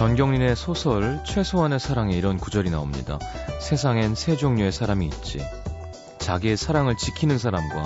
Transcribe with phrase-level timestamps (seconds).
[0.00, 3.18] 전경린의 소설 최소한의 사랑에 이런 구절이 나옵니다.
[3.60, 5.44] 세상엔 세 종류의 사람이 있지.
[6.16, 7.84] 자기의 사랑을 지키는 사람과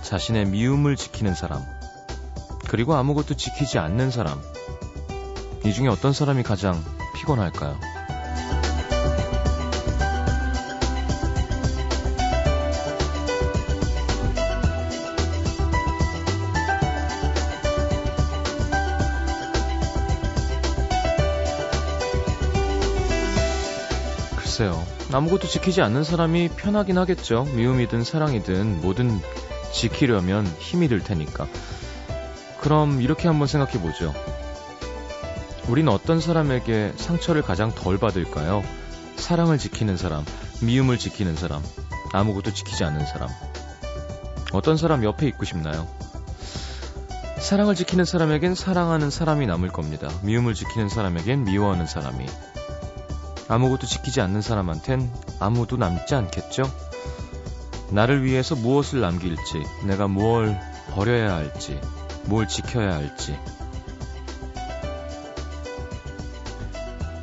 [0.00, 1.62] 자신의 미움을 지키는 사람,
[2.68, 4.40] 그리고 아무것도 지키지 않는 사람.
[5.66, 6.82] 이 중에 어떤 사람이 가장
[7.16, 7.78] 피곤할까요?
[25.12, 27.44] 아무것도 지키지 않는 사람이 편하긴 하겠죠.
[27.54, 29.20] 미움이든 사랑이든 뭐든
[29.72, 31.46] 지키려면 힘이 들 테니까.
[32.60, 34.14] 그럼 이렇게 한번 생각해 보죠.
[35.68, 38.64] 우리는 어떤 사람에게 상처를 가장 덜 받을까요?
[39.16, 40.24] 사랑을 지키는 사람,
[40.62, 41.62] 미움을 지키는 사람,
[42.12, 43.28] 아무것도 지키지 않는 사람.
[44.52, 45.88] 어떤 사람 옆에 있고 싶나요?
[47.38, 50.08] 사랑을 지키는 사람에겐 사랑하는 사람이 남을 겁니다.
[50.22, 52.26] 미움을 지키는 사람에겐 미워하는 사람이.
[53.48, 56.62] 아무것도 지키지 않는 사람한텐 아무도 남지 않겠죠?
[57.90, 60.58] 나를 위해서 무엇을 남길지, 내가 뭘
[60.94, 61.78] 버려야 할지,
[62.24, 63.38] 뭘 지켜야 할지.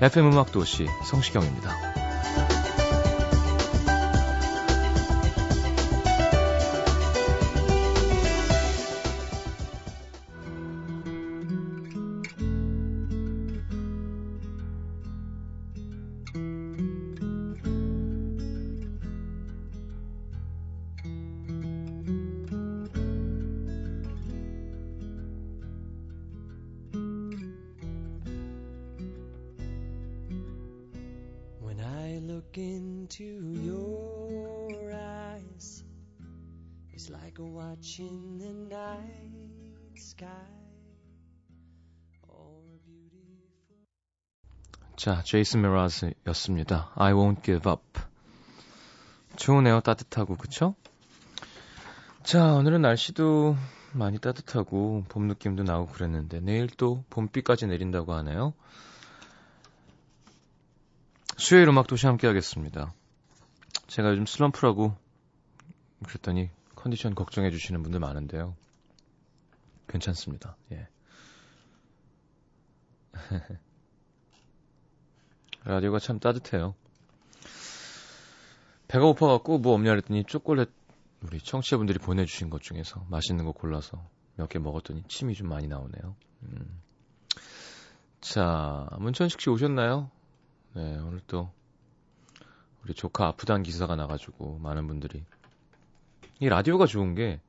[0.02, 1.89] FM 음악도시 성시경입니다.
[44.99, 46.92] 자, 제이슨 메라즈였습니다.
[46.95, 47.82] I won't give up.
[49.37, 49.80] 좋으네요.
[49.80, 50.76] 따뜻하고, 그쵸?
[52.21, 53.55] 자, 오늘은 날씨도
[53.93, 58.54] 많이 따뜻하고, 봄 느낌도 나고 그랬는데, 내일 또 봄비까지 내린다고 하네요.
[61.38, 62.93] 수요일 음악 도시 함께 하겠습니다.
[63.88, 64.98] 제가 요즘 슬럼프라고
[66.05, 68.54] 그랬더니 컨디션 걱정해 주시는 분들 많은데요.
[69.88, 70.58] 괜찮습니다.
[70.73, 70.89] 예.
[75.65, 76.75] 라디오가 참 따뜻해요.
[78.87, 80.70] 배가 고파갖고 뭐 없냐 그랬더니 초콜릿
[81.21, 84.03] 우리 청취자분들이 보내주신 것 중에서 맛있는 거 골라서
[84.36, 86.15] 몇 개 먹었더니 침이 좀 많이 나오네요.
[86.43, 86.81] 음.
[88.21, 90.09] 자, 문천식 씨 오셨나요?
[90.73, 91.52] 네, 오늘 또
[92.83, 95.23] 우리 조카 아프다는 기사가 나가지고 많은 분들이
[96.39, 97.41] 이 라디오가 좋은 게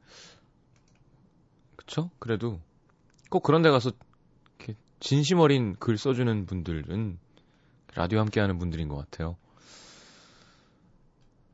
[1.76, 2.10] 그쵸?
[2.18, 2.60] 그래도
[3.30, 3.92] 꼭 그런 데 가서
[4.58, 7.18] 이렇게 진심 어린 글 써주는 분들은
[7.94, 9.36] 라디오 함께하는 분들인 것 같아요.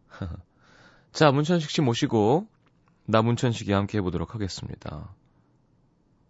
[1.12, 2.46] 자, 문천식 씨 모시고
[3.06, 5.14] 나 문천식이 함께 해보도록 하겠습니다.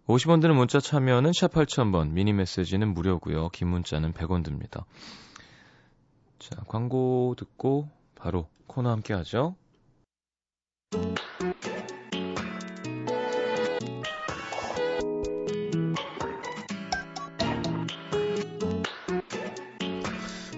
[0.06, 3.48] 50원 드는 문자 참여는 샵 8000번, 미니 메시지는 무료고요.
[3.48, 4.86] 긴 문자는 100원 듭니다.
[6.38, 9.56] 자, 광고 듣고 바로 코너 함께 하죠.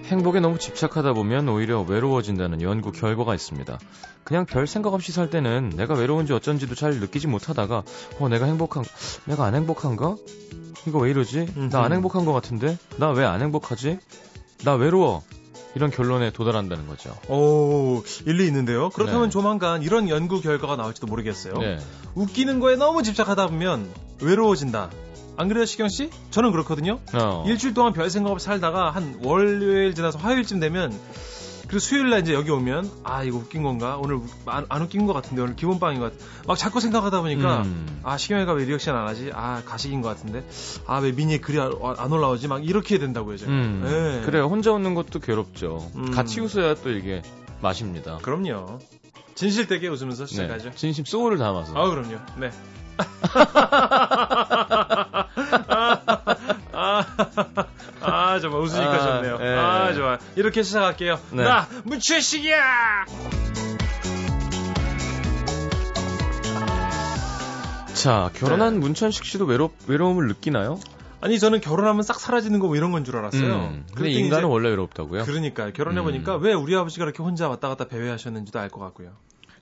[0.09, 3.77] 행복에 너무 집착하다 보면 오히려 외로워진다는 연구 결과가 있습니다.
[4.23, 7.83] 그냥 별 생각 없이 살 때는 내가 외로운지 어쩐지도 잘 느끼지 못하다가
[8.19, 8.83] 어 내가 행복한
[9.25, 10.15] 내가 안 행복한가?
[10.87, 11.47] 이거 왜 이러지?
[11.71, 12.77] 나 안 행복한 것 같은데?
[12.97, 13.99] 나 왜 안 행복하지?
[14.65, 15.23] 나 외로워.
[15.75, 17.15] 이런 결론에 도달한다는 거죠.
[17.29, 18.89] 오, 일리 있는데요.
[18.89, 19.29] 그렇다면 네.
[19.29, 21.53] 조만간 이런 연구 결과가 나올지도 모르겠어요.
[21.53, 21.77] 네.
[22.15, 23.87] 웃기는 거에 너무 집착하다 보면
[24.19, 24.89] 외로워진다.
[25.39, 26.09] 안 그래요, 시경 씨?
[26.31, 26.99] 저는 그렇거든요.
[27.13, 27.45] 어.
[27.47, 30.91] 일주일 동안 별 생각 없이 살다가 한 월요일 지나서 화요일쯤 되면
[31.61, 35.13] 그리고 수요일 날 이제 여기 오면 아 이거 웃긴 건가 오늘 안, 안 웃긴 것
[35.13, 38.01] 같은데 오늘 기본 빵인 것 같아 막 자꾸 생각하다 보니까 음.
[38.03, 40.43] 아 시경이가 왜 리액션 안 하지 아 가식인 것 같은데
[40.87, 43.81] 아 왜 미니에 글이 안 올라오지 막 이렇게 된다고요 제가 음.
[43.85, 44.25] 네.
[44.25, 46.11] 그래요 혼자 웃는 것도 괴롭죠 음.
[46.11, 47.21] 같이 웃어야 또 이게
[47.61, 48.79] 맛입니다 그럼요
[49.35, 50.75] 진실되게 웃으면서 시작하죠 네.
[50.75, 52.49] 진심 소울을 담아서 아 그럼요 네
[56.73, 57.05] 아,
[58.01, 59.37] 아, 정말 웃으니까 아, 좋네요.
[59.41, 59.55] 예.
[59.57, 60.17] 아, 좋아.
[60.35, 61.19] 이렇게 시작할게요.
[61.31, 61.43] 네.
[61.43, 63.05] 나, 문춘식이야!
[67.93, 68.79] 자, 결혼한 네.
[68.79, 70.79] 문천식 씨도 외로, 외로움을 느끼나요?
[71.21, 73.53] 아니 저는 결혼하면 싹 사라지는 거 뭐 이런 건 줄 알았어요.
[73.55, 75.25] 음, 근데 인간은 원래 외롭다고요?
[75.25, 76.43] 그러니까 결혼해 보니까 음.
[76.43, 79.09] 왜 우리 아버지가 이렇게 혼자 왔다 갔다 배회하셨는지도 알 것 같고요.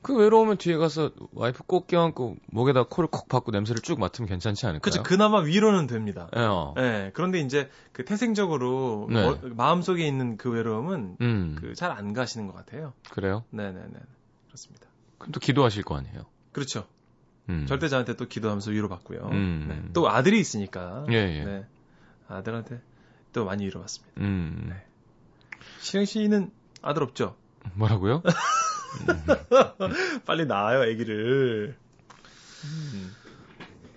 [0.07, 4.65] 그 외로우면 뒤에 가서 와이프 꼭 껴안고 목에다 코를 콕 박고 냄새를 쭉 맡으면 괜찮지
[4.65, 4.79] 않을까요?
[4.79, 5.03] 그렇죠.
[5.03, 6.29] 그나마 위로는 됩니다.
[6.33, 6.39] 예.
[6.39, 6.73] 어.
[6.77, 9.21] 네, 그런데 이제 그 태생적으로 네.
[9.21, 11.57] 뭐, 마음속에 있는 그 외로움은 음.
[11.59, 12.93] 그잘 안 가시는 것 같아요.
[13.11, 13.43] 그래요?
[13.49, 13.99] 네 네 네.
[14.47, 14.87] 그렇습니다.
[15.17, 16.21] 그럼 또 기도하실 거 아니에요?
[16.53, 16.85] 그렇죠.
[17.49, 17.65] 음.
[17.67, 19.27] 절대 저한테 또 기도하면서 위로받고요.
[19.33, 19.65] 음.
[19.67, 19.89] 네.
[19.91, 21.05] 또 아들이 있으니까.
[21.11, 21.43] 예, 예.
[21.43, 21.65] 네.
[22.29, 22.79] 아들한테
[23.33, 24.21] 또 많이 위로받습니다.
[24.21, 24.67] 음.
[24.69, 24.75] 네.
[25.81, 26.49] 시영 씨는
[26.81, 27.35] 아들 없죠?
[27.73, 28.23] 뭐라고요?
[30.25, 31.75] 빨리 낳아요, 아기를.
[32.63, 33.15] 음.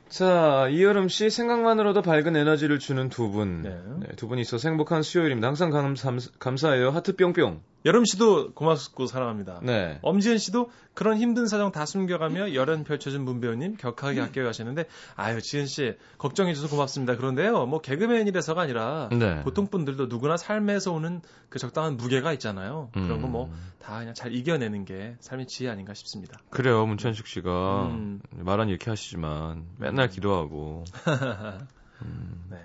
[0.08, 3.62] 자, 이여름 씨 생각만으로도 밝은 에너지를 주는 두 분.
[3.62, 3.80] 네.
[4.00, 5.46] 네, 두 분이 있어서 행복한 수요일입니다.
[5.46, 6.90] 항상 감 사, 감사해요.
[6.90, 7.62] 하트 뿅뿅.
[7.84, 9.60] 여름 씨도 고맙고 사랑합니다.
[9.62, 9.98] 네.
[10.02, 14.84] 엄지은 씨도 그런 힘든 사정 다 숨겨가며 열연 펼쳐준 문 배우님 격하게 아껴 가시는데
[15.16, 17.16] 아유 지은 씨 걱정해줘서 고맙습니다.
[17.16, 19.42] 그런데요 뭐 개그맨이라서가 아니라 네.
[19.42, 22.90] 보통 분들도 누구나 삶에서 오는 그 적당한 무게가 있잖아요.
[22.92, 23.48] 그런 거 뭐
[23.80, 26.38] 다 그냥 잘 이겨내는 게 삶의 지혜 아닌가 싶습니다.
[26.50, 28.20] 그래요 문천식 씨가 음.
[28.32, 30.84] 말은 이렇게 하시지만 맨날 기도하고.
[32.02, 32.44] 음.
[32.50, 32.58] 네.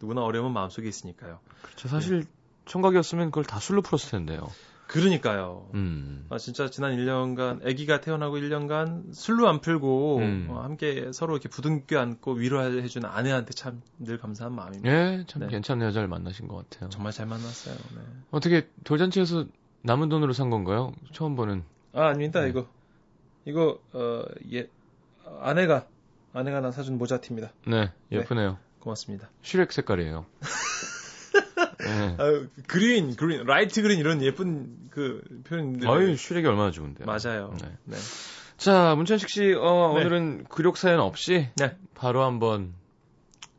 [0.00, 1.40] 누구나 어려움은 마음속에 있으니까요.
[1.62, 1.88] 그렇죠.
[1.88, 2.26] 사실 네.
[2.64, 4.48] 총각이었으면 그걸 다 술로 풀었을 텐데요.
[4.88, 5.70] 그러니까요.
[5.72, 6.26] 음.
[6.28, 10.46] 아, 진짜 지난 1년간 아기가 태어나고 1년간 술로 안 풀고 음.
[10.50, 14.90] 어, 함께 서로 이렇게 부둥켜 안고 위로해준 아내한테 참 늘 감사한 마음입니다.
[14.92, 15.48] 예, 참 네.
[15.48, 16.90] 괜찮은 여자를 만나신 것 같아요.
[16.90, 17.74] 정말 잘 만났어요.
[17.74, 18.00] 네.
[18.32, 19.46] 어떻게 돌잔치에서
[19.82, 20.92] 남은 돈으로 산 건가요?
[21.12, 21.62] 처음 보는.
[21.94, 22.40] 아, 아닙니다.
[22.42, 22.48] 네.
[22.50, 22.66] 이거
[23.46, 24.68] 이거 어, 예
[25.40, 25.86] 아내가
[26.34, 27.52] 아내가 나 사준 모자티입니다.
[27.66, 28.50] 네, 예쁘네요.
[28.52, 29.30] 네, 고맙습니다.
[29.42, 30.26] 슈렉 색깔이에요.
[31.84, 32.16] 네.
[32.18, 35.88] 아, green, green, light green 이런 예쁜 그 표현인데.
[35.88, 37.04] 아유, 슈렉이 얼마나 좋은데.
[37.04, 37.54] 맞아요.
[37.60, 37.68] 네.
[37.84, 37.96] 네.
[38.56, 40.00] 자, 문천식 씨, 어, 네.
[40.00, 41.76] 오늘은 굴욕 사연 없이 네.
[41.94, 42.74] 바로 한번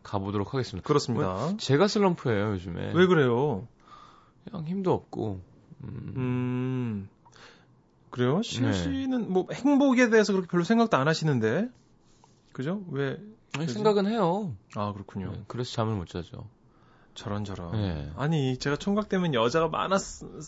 [0.04, 0.88] 가보도록 하겠습니다.
[0.88, 1.56] 그렇습니다.
[1.58, 2.92] 제가 슬럼프예요, 요즘에.
[2.94, 3.68] 왜 그래요?
[4.46, 5.42] 그냥 힘도 없고.
[5.84, 6.14] 음.
[6.16, 7.10] 음
[8.10, 8.42] 그래요?
[8.44, 8.72] 시 네.
[8.74, 11.68] 씨는 뭐 행복에 대해서 그렇게 별로 생각도 안 하시는데.
[12.52, 12.84] 그죠?
[12.92, 13.18] 왜?
[13.58, 14.56] 아니, 생각은 해요.
[14.76, 15.32] 아, 그렇군요.
[15.32, 16.48] 네, 그래서 잠을 못 자죠.
[17.16, 17.72] 저런 저런.
[17.74, 18.12] 네.
[18.16, 20.42] 아니 제가 총각 되면 여자가 많았을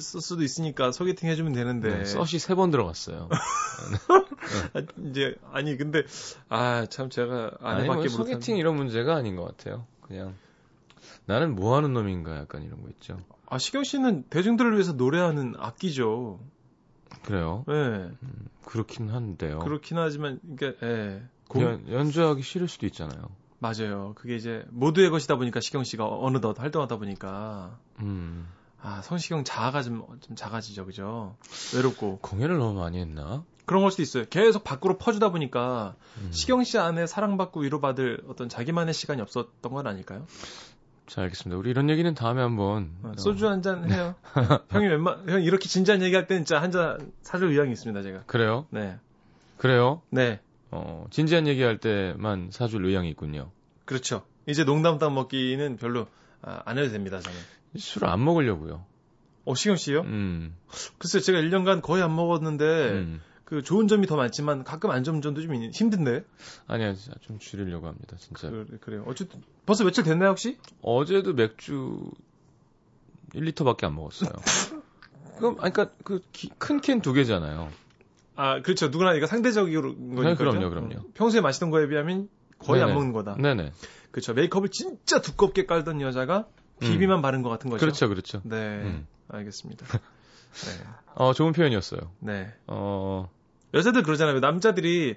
[0.00, 1.98] 수도 있으니까 소개팅 해주면 되는데.
[1.98, 3.28] 네, 섯이 세번 들어갔어요.
[3.30, 4.86] 네.
[5.10, 6.04] 이제 아니 근데
[6.48, 9.86] 아 참 제가 아내밖에 뭐 소개팅 이런 문제가 아닌 것 같아요.
[10.02, 10.34] 그냥
[11.26, 13.18] 나는 뭐 하는 놈인가 약간 이런 거 있죠.
[13.48, 16.40] 아 시경 씨는 대중들을 위해서 노래하는 악기죠.
[17.22, 17.64] 그래요?
[17.68, 17.74] 네.
[17.74, 19.58] 음, 그렇긴 한데요.
[19.60, 21.22] 그렇긴 하지만 이게 예.
[21.48, 21.84] 공...
[21.90, 23.28] 연주하기 싫을 수도 있잖아요.
[23.62, 24.12] 맞아요.
[24.16, 28.48] 그게 이제 모두의 것이다 보니까 시경 씨가 어느덧 활동하다 보니까 음.
[28.82, 31.36] 아 성시경 자아가 좀, 좀 작아지죠, 그죠?
[31.74, 33.44] 외롭고 공연을 너무 많이 했나?
[33.64, 34.24] 그런 걸 수도 있어요.
[34.28, 36.30] 계속 밖으로 퍼주다 보니까 음.
[36.32, 40.26] 시경 씨 안에 사랑받고 위로받을 어떤 자기만의 시간이 없었던 건 아닐까요?
[41.06, 41.56] 자, 알겠습니다.
[41.58, 44.16] 우리 이런 얘기는 다음에 한번 어, 소주 한 잔 해요.
[44.70, 48.22] 형이 웬만 형 이렇게 진지한 얘기할 때는 진짜 한 잔 사줄 의향이 있습니다, 제가.
[48.26, 48.66] 그래요?
[48.70, 48.98] 네.
[49.58, 50.02] 그래요?
[50.10, 50.40] 네.
[50.72, 53.50] 어, 진지한 얘기할 때만 사줄 의향이 있군요.
[53.84, 54.24] 그렇죠.
[54.46, 56.06] 이제 농담 땀 먹기는 별로
[56.40, 57.38] 아, 안 해도 됩니다, 저는.
[57.76, 58.84] 술을 안 먹으려고요.
[59.44, 60.00] 어, 시경 씨요?
[60.00, 60.56] 음.
[60.98, 63.20] 글쎄 제가 1년간 거의 안 먹었는데, 음.
[63.44, 66.24] 그 좋은 점이 더 많지만 가끔 안 좋은 점도 좀 힘든데?
[66.66, 68.48] 아니야, 좀 줄이려고 합니다, 진짜.
[68.48, 69.04] 그, 그래요.
[69.06, 70.56] 어쨌든, 벌써 며칠 됐나요, 혹시?
[70.80, 72.10] 어제도 맥주
[73.34, 74.30] 1리터밖에 안 먹었어요.
[75.38, 76.22] 그럼, 아니, 그니까, 그,
[76.58, 77.70] 큰 캔 두 개잖아요.
[78.36, 78.88] 아, 그렇죠.
[78.88, 80.22] 누구나 이거 상대적으로 거니까.
[80.30, 80.94] 네, 그럼요, 그럼요.
[81.14, 82.90] 평소에 마시던 거에 비하면 거의 네네.
[82.90, 83.36] 안 먹는 거다.
[83.38, 83.72] 네네.
[84.10, 84.34] 그렇죠.
[84.34, 86.46] 메이크업을 진짜 두껍게 깔던 여자가
[86.80, 87.22] 비비만 음.
[87.22, 87.80] 바른 것 같은 거죠.
[87.80, 88.40] 그렇죠, 그렇죠.
[88.44, 89.06] 네, 음.
[89.28, 89.86] 알겠습니다.
[90.66, 90.84] 네.
[91.14, 92.00] 어, 좋은 표현이었어요.
[92.20, 92.52] 네.
[92.66, 93.30] 어,
[93.74, 94.40] 여자들 그러잖아요.
[94.40, 95.16] 남자들이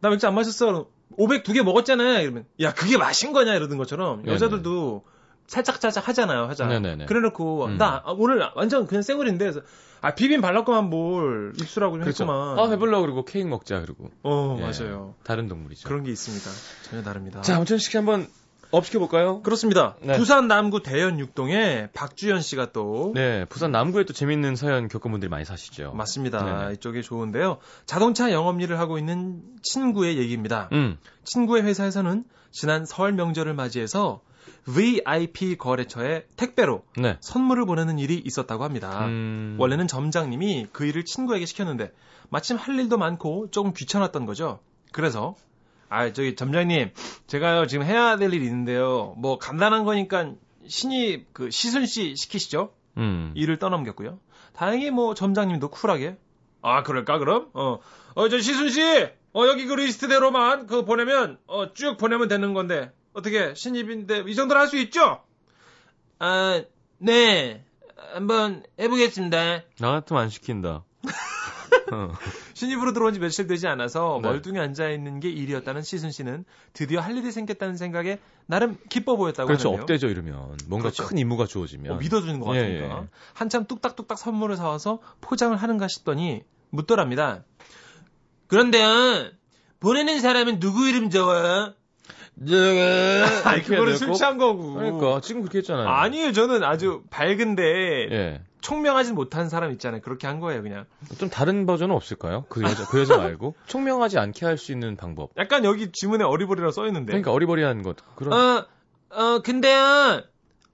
[0.00, 0.88] 나 맥주 안 마셨어.
[1.16, 2.20] 500 두 개 먹었잖아.
[2.20, 5.04] 이러면 야 그게 마신 거냐 이러는 것처럼 여자들도
[5.46, 6.44] 살짝살짝 하잖아요.
[6.44, 6.66] 하자.
[6.66, 7.06] 네네네.
[7.06, 7.78] 그래놓고 음.
[7.78, 9.52] 나 오늘 완전 그냥 쌩얼인데
[10.00, 12.24] 아 비빔 발랐구만 뭘 입술하고 그렇죠.
[12.24, 12.58] 했구만.
[12.58, 14.10] 아 배불러 그리고 케이크 먹자 그리고.
[14.22, 15.14] 어 예, 맞아요.
[15.24, 15.88] 다른 동물이죠.
[15.88, 16.50] 그런 게 있습니다.
[16.82, 17.40] 전혀 다릅니다.
[17.42, 18.26] 자 아무튼씩 한번
[18.72, 19.42] 업시켜 볼까요?
[19.42, 19.96] 그렇습니다.
[20.00, 20.16] 네.
[20.16, 25.30] 부산 남구 대연 육동에 박주연 씨가 또 네, 부산 남구에 또 재밌는 사연 겪은 분들이
[25.30, 25.92] 많이 사시죠.
[25.92, 26.44] 맞습니다.
[26.44, 26.74] 네네.
[26.74, 27.58] 이쪽이 좋은데요.
[27.86, 30.68] 자동차 영업 일을 하고 있는 친구의 얘기입니다.
[30.72, 30.98] 음.
[31.24, 34.20] 친구의 회사에서는 지난 설 명절을 맞이해서
[34.64, 37.16] VIP 거래처에 택배로 네.
[37.20, 39.06] 선물을 보내는 일이 있었다고 합니다.
[39.06, 39.56] 음...
[39.58, 41.92] 원래는 점장님이 그 일을 친구에게 시켰는데
[42.30, 44.60] 마침 할 일도 많고 조금 귀찮았던 거죠.
[44.92, 45.34] 그래서
[45.88, 46.90] 아 저기 점장님
[47.26, 49.14] 제가요 지금 해야 될 일이 있는데요.
[49.18, 50.32] 뭐 간단한 거니까
[50.66, 52.72] 신입 그 시순 씨 시키시죠.
[52.96, 53.32] 음.
[53.36, 54.18] 일을 떠넘겼고요.
[54.52, 56.16] 다행히 뭐 점장님도 쿨하게
[56.62, 57.48] 아 그럴까 그럼
[58.14, 58.80] 어어저 시순 씨
[59.36, 64.60] 어 여기 그 리스트대로만 그 보내면 어 쭉 보내면 되는 건데 어떻게 신입인데 이 정도는
[64.60, 65.22] 할수 있죠?
[66.18, 66.62] 아,
[66.98, 67.64] 네.
[68.12, 69.62] 한번 해보겠습니다.
[69.80, 70.84] 나 같으면 안 시킨다.
[71.92, 72.12] 어.
[72.52, 74.28] 신입으로 들어온 지 며칠 되지 않아서 네.
[74.28, 76.44] 멀뚱히 앉아 있는 게 일이었다는 시순 씨는
[76.74, 79.68] 드디어 할 일이 생겼다는 생각에 나름 기뻐 보였다고 그렇죠.
[79.68, 79.82] 하는데요.
[79.82, 81.06] 업되죠 이러면 뭔가 그렇죠.
[81.06, 83.08] 큰 임무가 주어지면 어, 믿어주는 것 같으니까 예, 예.
[83.32, 87.44] 한참 뚝딱뚝딱 선물을 사와서 포장을 하는가 싶더니 묻더랍니다.
[88.48, 89.30] 그런데요
[89.80, 91.74] 보내는 사람은 누구 이름 적어요?
[93.44, 94.74] 아니 그거는 술 취한 거고.
[94.74, 95.88] 그러니까 지금 그렇게 했잖아요.
[95.88, 96.32] 아니에요.
[96.32, 97.62] 저는 아주 밝은데
[98.10, 98.40] 예.
[98.60, 100.00] 총명하지 못한 사람 있잖아요.
[100.00, 100.86] 그렇게 한 거예요, 그냥.
[101.18, 102.44] 좀 다른 버전은 없을까요?
[102.48, 105.30] 그 여자 그 여자 말고 총명하지 않게 할 수 있는 방법.
[105.36, 107.12] 약간 여기 지문에 어리버리라고 써 있는데.
[107.12, 107.96] 그러니까 어리버리한 것.
[108.16, 108.32] 그런.
[108.32, 108.66] 어,
[109.10, 110.22] 어 근데요.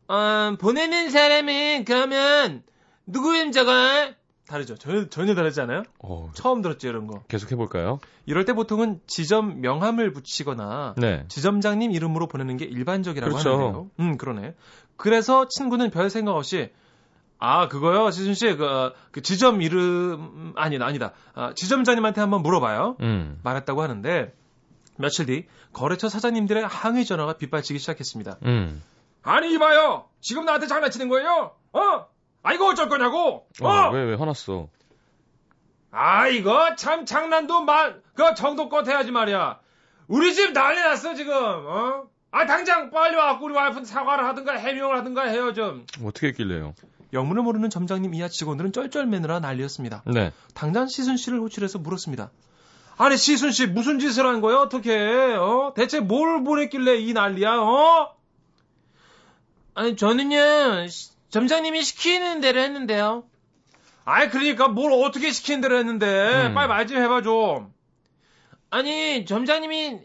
[0.09, 2.62] 어, 보내는 사람은 그러면
[3.07, 3.73] 누구 이름 적어?
[4.47, 4.77] 다르죠.
[4.77, 5.83] 전혀, 전혀 다르지 않아요?
[6.01, 7.23] 어, 처음 들었죠, 이런 거.
[7.29, 8.01] 계속 해볼까요?
[8.27, 11.25] 이럴 때 보통은 지점 명함을 붙이거나 네.
[11.29, 13.51] 지점장님 이름으로 보내는 게 일반적이라고 그렇죠.
[13.51, 13.91] 하는데요.
[14.01, 14.55] 음, 그러네.
[14.97, 16.71] 그래서 친구는 별 생각 없이
[17.45, 21.13] 아, 그거요, 지순 씨, 그, 그 지점 이름 아니다, 아니다.
[21.35, 22.97] 아, 지점장님한테 한번 물어봐요.
[23.01, 23.41] 음.
[23.43, 24.33] 말했다고 하는데
[24.97, 28.39] 며칠 뒤 거래처 사장님들의 항의 전화가 빗발치기 시작했습니다.
[28.45, 28.83] 음.
[29.23, 31.53] 아니 이봐요, 지금 나한테 장난치는 거예요?
[31.73, 32.07] 어?
[32.43, 33.47] 아, 이거 어쩔 거냐고!
[33.61, 33.69] 어!
[33.69, 34.69] 어 왜, 왜 화났어?
[35.91, 39.61] 아, 이거 참 장난도 말, 그 정도껏 해야지 말이야.
[40.09, 42.05] 우리 집 난리 났어, 지금, 어?
[42.31, 45.87] 아, 당장 빨리 와갖고 우리 와이프한테 사과를 하든가 해명을 하든가 해요, 좀.
[46.03, 46.75] 어떻게 했길래요?
[47.13, 50.03] 영문을 모르는 점장님 이하 직원들은 쩔쩔매느라 난리였습니다.
[50.07, 50.33] 네.
[50.55, 52.31] 당장 시순 씨를 호출해서 물었습니다.
[52.97, 54.57] 아니, 시순 씨 무슨 짓을 한 거야?
[54.57, 55.75] 어떻게, 어?
[55.77, 58.17] 대체 뭘 보냈길래 이 난리야, 어?
[59.75, 60.37] 아니, 저는요,
[61.33, 63.25] 점장님이 시키는 대로 했는데요.
[64.05, 66.49] 아이, 그러니까 뭘 어떻게 시키는 대로 했는데.
[66.49, 66.55] 음.
[66.55, 67.73] 빨리 말 좀 해봐, 좀.
[68.69, 69.99] 아니, 점장님이,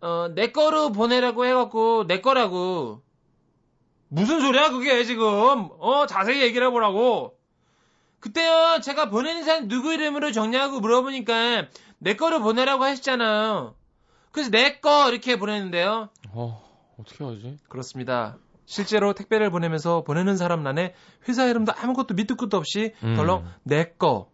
[0.00, 3.02] 어, 내 거로 보내라고 해갖고, 내 거라고.
[4.08, 5.68] 무슨 소리야, 그게 지금.
[5.80, 7.36] 어, 자세히 얘기를 해보라고.
[8.20, 11.66] 그때요, 제가 보내는 사람 누구 이름으로 정리하고 물어보니까,
[11.98, 13.74] 내 거로 보내라고 하셨잖아요.
[14.30, 16.10] 그래서 내 거 이렇게 보냈는데요.
[16.30, 16.62] 어,
[17.00, 17.56] 어떻게 하지?
[17.68, 18.36] 그렇습니다.
[18.68, 20.92] 실제로 택배를 보내면서 보내는 사람 난에
[21.26, 23.16] 회사 이름도 아무것도 밑도 끝도 없이 음.
[23.16, 24.28] 덜렁 내꺼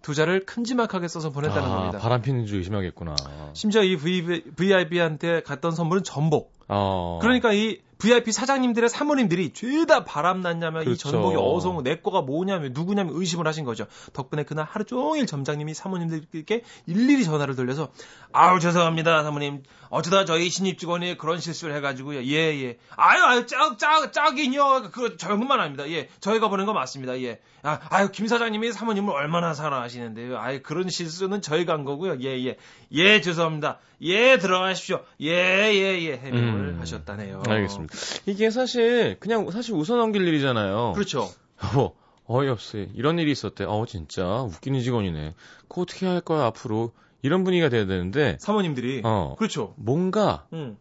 [0.00, 1.98] 두 자를 큼지막하게 써서 보냈다는 아, 겁니다.
[1.98, 3.14] 바람 피는 줄 의심하겠구나.
[3.52, 6.52] 심지어 이 VIP한테 갔던 선물은 전복.
[6.68, 7.18] 어.
[7.22, 11.08] 그러니까 이 VIP 사장님들의 사모님들이 죄다 바람났냐면 그렇죠.
[11.08, 13.86] 이 전복이 어서 내 거가 뭐냐면 누구냐면 의심을 하신 거죠.
[14.12, 17.88] 덕분에 그날 하루 종일 점장님이 사모님들께 일일이 전화를 돌려서
[18.32, 19.62] 아우 죄송합니다 사모님
[19.94, 22.78] 어쩌다 저희 신입 직원이 그런 실수를 해가지고요 예예 예.
[22.96, 27.78] 아유 아유 짝 짝 짝이요 그 젊은만 아닙니다 예 저희가 보낸 거 맞습니다 예 아,
[27.90, 32.56] 아유 김 사장님이 사모님을 얼마나 사랑하시는데요 아유 그런 실수는 저희가 한 거고요 예 예 예.
[32.92, 37.94] 예, 죄송합니다 예 들어가십시오 예예예 예, 예, 해명을 음, 하셨다네요 알겠습니다.
[38.26, 40.92] 이게 사실 그냥 사실 웃어 넘길 일이잖아요.
[40.94, 41.30] 그렇죠.
[41.76, 41.94] 어,
[42.26, 42.78] 어이없어.
[42.94, 43.64] 이런 일이 있었대.
[43.64, 45.34] 어, 진짜 웃기는 직원이네.
[45.68, 46.92] 그거 어떻게 할 거야 앞으로?
[47.24, 49.72] 이런 분위기가 돼야 되는데 사모님들이 어, 그렇죠.
[49.78, 50.76] 뭔가 음.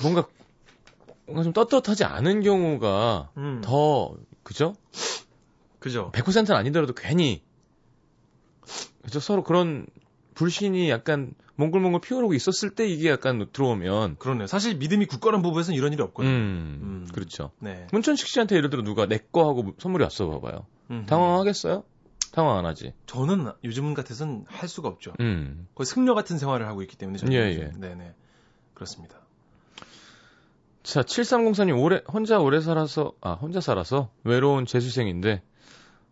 [0.00, 0.28] 뭔가
[1.26, 3.60] 뭔가 좀 떳떳하지 않은 경우가 음.
[3.64, 4.74] 더 그죠?
[5.80, 6.12] 그죠.
[6.14, 7.42] 100%는 아니더라도 괜히
[9.02, 9.86] 그죠 서로 그런
[10.34, 14.46] 불신이 약간 몽글몽글 피어오르고 있었을 때 이게 약간 들어오면 그러네요.
[14.46, 16.32] 사실 믿음이 굳건한 부부에서는 이런 일이 없거든요.
[16.32, 17.08] 음, 음.
[17.12, 17.50] 그렇죠.
[17.58, 17.88] 네.
[17.92, 20.64] 문천식 씨한테 예를 들어 누가 내 거 하고 선물이 왔어 봐봐요.
[20.92, 21.06] 음.
[21.06, 21.82] 당황하겠어요?
[22.32, 22.92] 당황 안 하지.
[23.06, 25.12] 저는 요즘 같아서는 할 수가 없죠.
[25.20, 25.68] 음.
[25.74, 27.70] 거의 승려 같은 생활을 하고 있기 때문에 저는 예, 예.
[27.78, 28.14] 네네
[28.74, 29.16] 그렇습니다.
[30.82, 35.42] 자, 7304님 오래 혼자 오래 살아서 아 혼자 살아서 외로운 재수생인데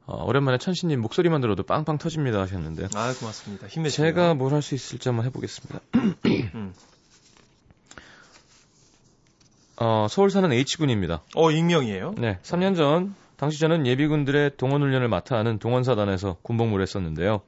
[0.07, 2.89] 어, 오랜만에 천신님 목소리만 들어도 빵빵 터집니다 하셨는데.
[2.95, 3.67] 아, 고맙습니다.
[3.67, 4.03] 힘내시고.
[4.03, 5.81] 제가 뭘 할 수 있을지 한번 해보겠습니다.
[6.55, 6.75] 음.
[9.77, 11.23] 어, 서울 사는 H군입니다.
[11.35, 12.15] 어, 익명이에요?
[12.19, 12.39] 네.
[12.43, 17.41] 3년 전, 당시 저는 예비군들의 동원 훈련을 맡아 하는 동원사단에서 군복무를 했었는데요.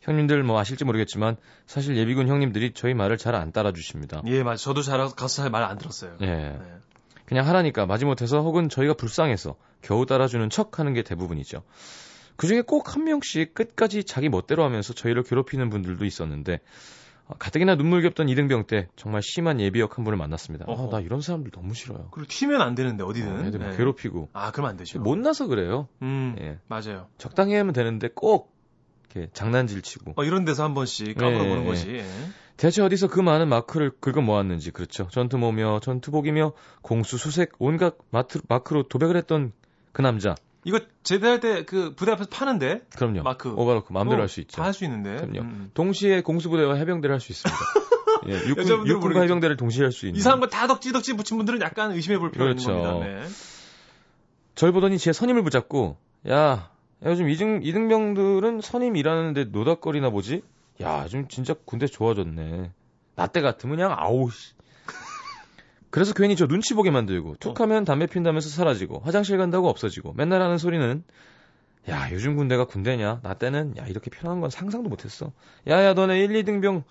[0.00, 1.36] 형님들 뭐 아실지 모르겠지만
[1.68, 4.22] 사실 예비군 형님들이 저희 말을 잘 안 따라주십니다.
[4.26, 4.56] 예, 맞아.
[4.64, 6.16] 저도 잘 가서 잘 말 안 들었어요.
[6.22, 6.26] 예.
[6.26, 6.58] 네.
[7.26, 11.62] 그냥 하라니까 마지못해서 혹은 저희가 불쌍해서 겨우 따라주는 척 하는 게 대부분이죠.
[12.34, 16.56] 그 중에 꼭 한 명씩 끝까지 자기 멋대로 하면서 저희를 괴롭히는 분들도 있었는데 어,
[17.38, 20.64] 가뜩이나 눈물겹던 이등병 때 정말 심한 예비역 한 분을 만났습니다.
[20.68, 22.08] 어, 나 이런 사람들 너무 싫어요.
[22.10, 23.32] 그리고 튀면 안 되는데 어디든.
[23.32, 23.76] 어, 애들 네.
[23.76, 24.30] 괴롭히고.
[24.32, 25.00] 아, 그럼 안 되죠.
[25.00, 25.88] 못 나서 그래요.
[26.02, 26.58] 음, 예.
[26.68, 27.08] 맞아요.
[27.18, 28.54] 적당히 하면 되는데 꼭
[29.10, 30.14] 이렇게 장난질 치고.
[30.16, 31.88] 어, 이런 데서 한 번씩 까불어보는 네, 예, 것이.
[31.90, 32.04] 예.
[32.56, 35.08] 대체 어디서 그 많은 마크를 긁어 모았는지 그렇죠.
[35.10, 39.52] 전투모며 전투복이며 공수 수색 온갖 마트, 마크로 도백을 했던
[39.92, 40.34] 그 남자.
[40.64, 42.82] 이거 제대할 때 그 부대 앞에서 파는데.
[42.96, 43.22] 그럼요.
[43.22, 43.50] 마크.
[43.50, 44.56] 오버로크 마음대로 어, 할수 있죠.
[44.56, 45.16] 다 할 수 있는데.
[45.16, 45.40] 그럼요.
[45.40, 45.70] 음.
[45.74, 47.60] 동시에 공수부대와 해병대를 할 수 있습니다.
[48.28, 50.18] 예, 육군, 육군과 해병대를 동시에 할 수 있는.
[50.18, 52.70] 이상한 거 다 덕지덕지 붙인 분들은 약간 의심해 볼 필요가 그렇죠.
[52.72, 53.20] 있는 겁니다.
[53.22, 53.26] 네.
[54.54, 55.96] 절 보더니 제 선임을 붙잡고
[56.28, 56.70] 야
[57.02, 60.42] 요즘 이등, 이등병들은 선임 일하는데 노닥거리나 보지?
[60.82, 62.70] 야, 좀 진짜 군대 좋아졌네.
[63.16, 64.52] 나 때 같으면 그냥 아우, 씨.
[65.90, 70.40] 그래서 괜히 저 눈치 보게 만들고, 툭 하면 담배 핀다면서 사라지고, 화장실 간다고 없어지고, 맨날
[70.40, 71.02] 하는 소리는,
[71.88, 73.20] 야, 요즘 군대가 군대냐?
[73.22, 75.32] 나 때는, 야, 이렇게 편한 건 상상도 못했어.
[75.68, 76.84] 야, 야, 너네 1, 2등병,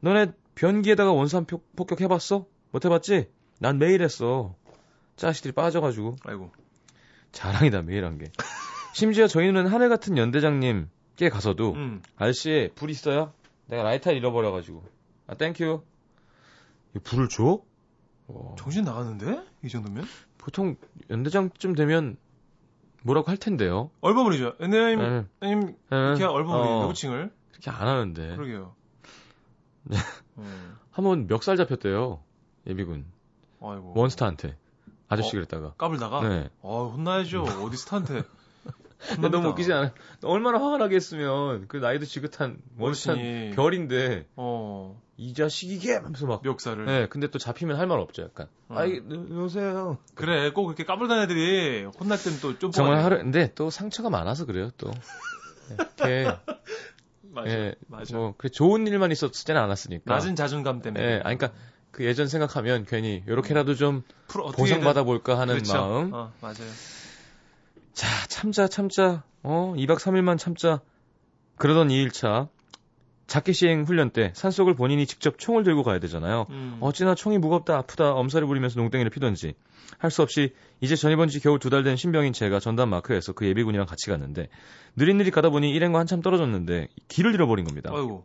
[0.00, 2.46] 너네 변기에다가 원산 폭격 해봤어?
[2.72, 3.28] 못 해봤지?
[3.58, 4.54] 난 매일 했어.
[5.16, 6.16] 자식들이 빠져가지고.
[6.24, 6.50] 아이고.
[7.32, 8.24] 자랑이다, 매일 한 게.
[8.94, 12.02] 심지어 저희는 하늘 같은 연대장님께 가서도, 음.
[12.16, 13.32] 아저씨, 불 있어요?
[13.66, 14.82] 내가 라이터 잃어버려가지고.
[15.28, 15.84] 아, thank you.
[17.04, 17.62] 불을 줘?
[18.34, 18.54] 어.
[18.58, 19.44] 정신 나갔는데?
[19.64, 20.04] 이 정도면?
[20.38, 20.76] 보통
[21.10, 22.16] 연대장쯤 되면
[23.02, 23.90] 뭐라고 할 텐데요.
[24.00, 24.54] 얼버무리죠.
[24.60, 25.48] 연대장님, 네.
[25.48, 26.86] 님 이렇게 얼버무리 어.
[26.86, 27.32] 호칭을.
[27.50, 28.36] 그렇게 안 하는데.
[28.36, 28.74] 그러게요.
[29.84, 29.96] 네.
[30.38, 30.76] 음.
[30.90, 32.22] 한번 멱살 잡혔대요.
[32.66, 33.06] 예비군.
[33.62, 33.94] 아이고.
[33.96, 34.56] 원스타한테.
[35.08, 35.74] 아저씨 어, 그랬다가.
[35.74, 36.26] 까불다가?
[36.28, 36.50] 네.
[36.60, 37.42] 어, 혼나야죠.
[37.42, 38.22] 어디 스타한테.
[39.20, 39.92] 너무 웃기지 않아?
[40.22, 43.14] 얼마나 화가 나겠으면 그 나이도 지긋한 원스타
[43.56, 45.00] 별인데 어.
[45.20, 46.86] 이 자식 이게 하면서 막 멱살을.
[46.86, 48.48] 네, 근데 또 잡히면 할 말 없죠, 약간.
[48.68, 48.76] 어.
[48.78, 49.98] 아이, 요새요.
[50.14, 54.70] 그래, 꼭 그렇게 까불던 애들이 혼날 때는 또좀 정말 하루, 근데 또 상처가 많아서 그래요,
[54.78, 54.90] 또.
[55.70, 56.24] 이렇게
[57.32, 57.50] 맞아.
[57.50, 58.16] 예, 맞아.
[58.16, 60.10] 뭐, 그 좋은 일만 있었지는 않았으니까.
[60.14, 61.04] 낮은 자존감 때문에.
[61.04, 61.52] 예, 아니, 그러니까
[61.90, 64.02] 그 예전 생각하면 괜히 요렇게라도 좀
[64.56, 65.74] 보상 받아 볼까 하는 그렇죠.
[65.74, 66.14] 마음.
[66.14, 66.70] 어, 맞아요.
[67.92, 69.22] 자, 참자, 참자.
[69.42, 70.80] 어, 2박 3일만 참자.
[71.56, 72.48] 그러던 2일차.
[73.30, 76.46] 자켓 시행 훈련 때 산속을 본인이 직접 총을 들고 가야 되잖아요.
[76.50, 76.78] 음.
[76.80, 79.54] 어찌나 총이 무겁다, 아프다, 엄살을 부리면서 농땡이를 피던지.
[79.98, 83.46] 할 수 없이 이제 전입원 지 겨우 두 달 된 신병인 제가 전담 마크에서 그
[83.46, 84.48] 예비군이랑 같이 갔는데
[84.96, 87.90] 느릿느릿 가다 보니 일행과 한참 떨어졌는데 길을 잃어버린 겁니다.
[87.94, 88.24] 아이고.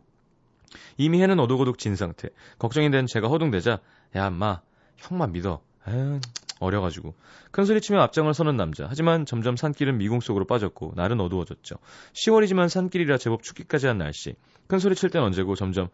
[0.96, 2.28] 이미 해는 어둑어둑 진 상태.
[2.58, 3.78] 걱정이 된 제가 허둥대자
[4.16, 4.60] 야, 엄마,
[4.96, 5.60] 형만 믿어.
[5.86, 6.18] 에휴,
[6.58, 7.14] 어려가지고.
[7.50, 8.86] 큰 소리치며 앞장을 서는 남자.
[8.88, 11.76] 하지만 점점 산길은 미궁 속으로 빠졌고 날은 어두워졌죠.
[12.12, 14.34] 10월이지만 산길이라 제법 춥기까지 한 날씨.
[14.66, 15.88] 큰 소리 칠 땐 언제고 점점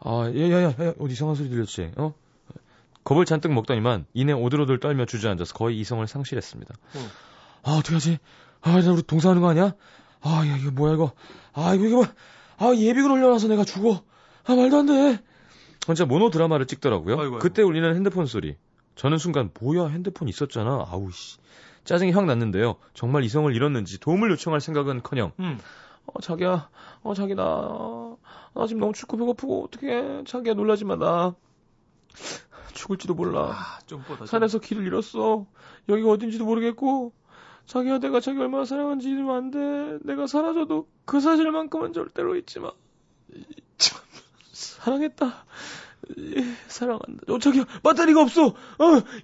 [0.00, 1.92] 아, 야야야, 야, 야, 어디 이상한 소리 들렸지?
[1.96, 2.14] 어?
[3.04, 6.74] 겁을 잔뜩 먹더니만 이내 오들오들 떨며 주저앉아서 거의 이성을 상실했습니다.
[6.94, 6.98] 어.
[7.64, 8.18] 아, 어떡하지?
[8.62, 9.74] 아, 나 우리 동사하는 거 아니야?
[10.20, 11.12] 아, 야, 이거 뭐야, 이거.
[11.52, 12.06] 아, 이거, 이거 뭐.
[12.58, 14.02] 아, 예비군 올려놔서 내가 죽어.
[14.44, 15.18] 아, 말도 안 돼.
[15.86, 17.14] 혼자 모노 드라마를 찍더라고요.
[17.14, 17.38] 아이고, 아이고.
[17.38, 18.56] 그때 울리는 핸드폰 소리.
[18.98, 20.84] 저는 순간 뭐야 핸드폰 있었잖아.
[20.90, 21.38] 아우 씨.
[21.84, 22.76] 짜증이 확 났는데요.
[22.94, 25.58] 정말 이성을 잃었는지 도움을 요청할 생각은커녕 음.
[26.06, 26.68] 어 자기야,
[27.02, 28.16] 어 자기 나,
[28.54, 31.34] 나 지금 너무 춥고 배고프고 어떻게 자기야 놀라지 마 나.
[32.74, 33.52] 죽을지도 몰라.
[33.52, 35.46] 아, 좀 산에서 길을 잃었어.
[35.88, 37.12] 여기가 어딘지도 모르겠고.
[37.66, 39.98] 자기야 내가 자기 얼마나 사랑하는지 잊으면 안 돼.
[40.02, 42.72] 내가 사라져도 그 사실만큼은 절대로 잊지 마.
[43.76, 44.00] 참
[44.52, 45.44] 사랑했다.
[46.66, 47.32] 사랑한다.
[47.32, 48.46] 어, 저기요, 배터리가 없어!
[48.46, 48.54] 어,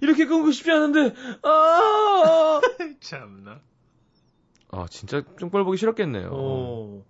[0.01, 2.61] 이렇게 끊고 싶지 않은데, 아!
[3.01, 3.59] 참나.
[4.71, 6.29] 아, 진짜 좀 뻘보기 싫었겠네요.
[6.29, 7.05] 오.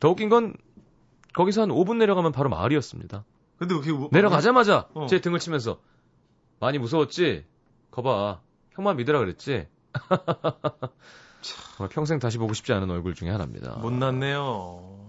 [0.00, 0.54] 더 웃긴 건,
[1.34, 3.24] 거기서 한 5분 내려가면 바로 마을이었습니다.
[3.58, 5.06] 근데 그게 뭐, 내려가자마자 어.
[5.06, 5.80] 제 등을 치면서,
[6.60, 7.44] 많이 무서웠지?
[7.90, 8.40] 거봐.
[8.72, 9.66] 형만 믿으라 그랬지?
[11.90, 13.76] 평생 다시 보고 싶지 않은 얼굴 중에 하나입니다.
[13.76, 14.99] 못났네요.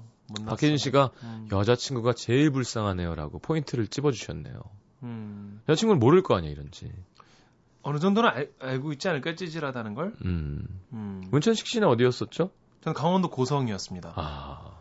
[0.45, 1.47] 박혜진 씨가 음.
[1.51, 4.61] 여자친구가 제일 불쌍하네요라고 포인트를 찝어주셨네요.
[5.03, 5.61] 음.
[5.69, 6.91] 여자친구는 모를 거 아니야 이런지.
[7.83, 10.13] 어느 정도는 알, 알고 있지 않을까 찌질하다는 걸.
[10.25, 10.65] 음.
[10.93, 11.23] 음.
[11.31, 12.51] 문천식 씨는 어디였었죠?
[12.81, 14.13] 저는 강원도 고성이었습니다.
[14.15, 14.71] 아.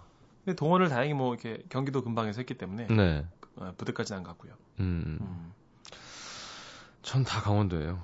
[0.45, 3.25] 근데 동원을 다행히 뭐 이렇게 경기도 근방에서 했기 때문에 네.
[3.57, 4.53] 어, 부대까지는 안 갔고요.
[4.81, 5.19] 음.
[5.21, 5.53] 음.
[7.03, 8.01] 전 다 강원도예요.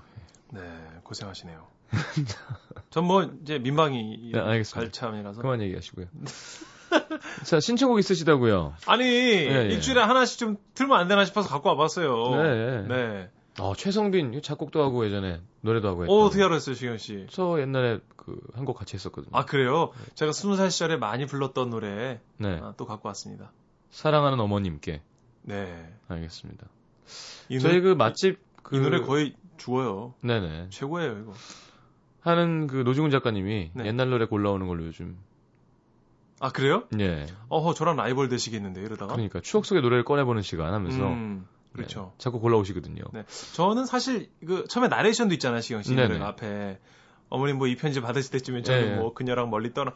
[0.53, 0.61] 네,
[1.03, 1.67] 고생하시네요.
[2.91, 6.07] 전 뭐 이제 민방위 네, 갈참이라서 그만 얘기하시고요.
[7.45, 8.75] 자, 신청곡 있으시다고요?
[8.87, 12.43] 아니, 네, 일주일에 하나씩 좀 틀면 안 되나 싶어서 갖고 와봤어요.
[12.43, 12.83] 네.
[12.89, 13.31] 네.
[13.59, 16.13] 어, 최성빈 작곡도 하고 예전에 노래도 하고 했죠.
[16.13, 17.27] 어, 어떻게 알았어요, 시경 씨?
[17.31, 19.31] 저 옛날에 그 한 곡 같이 했었거든요.
[19.33, 19.93] 아, 그래요?
[19.97, 20.05] 네.
[20.15, 22.61] 제가 스무 살 시절에 많이 불렀던 노래 네.
[22.63, 23.53] 아, 또 갖고 왔습니다.
[23.91, 25.01] 사랑하는 어머님께.
[25.43, 25.93] 네.
[26.09, 26.67] 알겠습니다.
[27.63, 28.77] 저희 그 맛집 그...
[28.77, 30.15] 이 노래 거의 죽어요.
[30.21, 30.67] 네네.
[30.71, 31.33] 최고예요, 이거.
[32.21, 33.87] 하는 그 노중훈 작가님이 네.
[33.87, 35.17] 옛날 노래 골라오는 걸로 요즘
[36.41, 36.85] 아 그래요?
[37.01, 37.27] 예.
[37.49, 39.15] 어허 저랑 라이벌 되시겠는데 이러다가.
[39.15, 41.03] 그러니까 추억 속의 노래를 꺼내보는 시간 하면서.
[41.07, 42.13] 음, 그렇죠.
[42.13, 43.03] 네, 자꾸 골라오시거든요.
[43.13, 43.25] 네.
[43.55, 46.79] 저는 사실 그 처음에 나레이션도 있잖아요, 시경 씨 노래 앞에
[47.29, 48.97] 어머님 뭐 이 편지 받으실 때쯤에 저는 네.
[48.97, 49.93] 뭐 그녀랑 멀리 떠나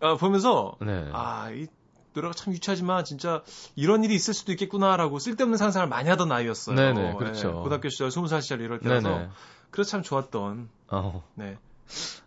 [0.00, 1.08] 아, 보면서 네.
[1.12, 1.66] 아이
[2.12, 3.42] 노래가 참 유치하지만 진짜
[3.76, 6.74] 이런 일이 있을 수도 있겠구나라고 쓸데없는 상상을 많이 하던 나이였어요.
[6.74, 7.48] 네네, 그렇죠.
[7.48, 9.28] 네, 고등학교 시절, 20살 시절 이럴 때라서.
[9.70, 10.68] 그래서 참 좋았던.
[10.88, 11.24] 어.
[11.34, 11.56] 네.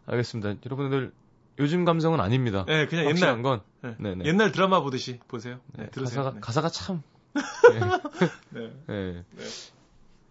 [0.05, 0.55] 알겠습니다.
[0.65, 1.11] 여러분들
[1.59, 2.65] 요즘 감성은 아닙니다.
[2.67, 3.61] 네, 그냥 옛날 건.
[3.81, 3.95] 네.
[3.99, 4.25] 네, 네.
[4.25, 5.59] 옛날 드라마 보듯이 보세요.
[5.77, 6.23] 네, 네 들으세요.
[6.23, 7.03] 가사가, 가사가 참.
[8.53, 8.59] 네.
[8.61, 8.73] 네.
[8.87, 9.23] 네.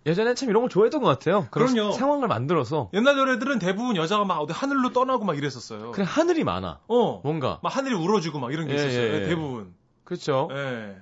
[0.04, 1.46] 예전엔 참 이런 걸 좋아했던 것 같아요.
[1.50, 1.92] 그럼요.
[1.92, 2.90] 상황을 만들어서.
[2.92, 5.92] 옛날 노래들은 대부분 여자가 막 어디 하늘로 떠나고 막 이랬었어요.
[5.92, 6.80] 그래 하늘이 많아.
[6.88, 7.20] 어.
[7.22, 7.60] 뭔가.
[7.62, 9.02] 막 하늘이 울어주고 막 이런 게 예, 있었어요.
[9.02, 9.28] 예, 예.
[9.28, 9.74] 대부분.
[10.04, 10.48] 그렇죠.
[10.52, 10.96] 예.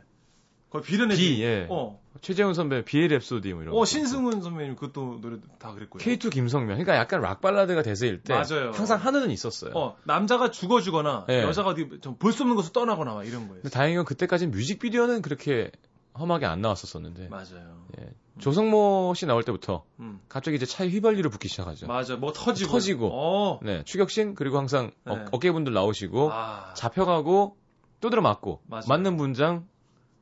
[0.70, 1.42] 거의 비련의 비.
[1.42, 1.66] 예.
[1.68, 2.00] 어.
[2.20, 3.74] 최재훈 선배 비의 랩소디 뭐 이런.
[3.74, 6.02] 어 신승훈 선배님 그것도 노래 다 그랬고요.
[6.02, 6.68] K2 김성명.
[6.68, 8.70] 그러니까 약간 락 발라드가 대세일 때 맞아요.
[8.72, 9.72] 항상 하늘은 있었어요.
[9.74, 11.42] 어 남자가 죽어주거나 예.
[11.42, 13.62] 여자가 어디 좀볼 수 없는 곳을 떠나거나 막 이런 거예요.
[13.64, 15.70] 다행히 그때까지 뮤직비디오는 그렇게
[16.18, 17.28] 험하게 안 나왔었었는데.
[17.28, 17.84] 맞아요.
[17.98, 18.04] 예.
[18.04, 18.40] 음.
[18.40, 20.20] 조성모 씨 나올 때부터 음.
[20.28, 21.86] 갑자기 이제 차에 휘발유를 붓기 시작하죠.
[21.86, 22.70] 맞아, 뭐 터지고.
[22.70, 23.10] 터지고.
[23.12, 23.60] 어.
[23.62, 25.14] 네, 추격신 그리고 항상 네.
[25.30, 26.74] 어, 깨분들 나오시고 아.
[26.74, 27.56] 잡혀가고
[28.00, 28.84] 또 들어 맞고 맞아요.
[28.88, 29.66] 맞는 분장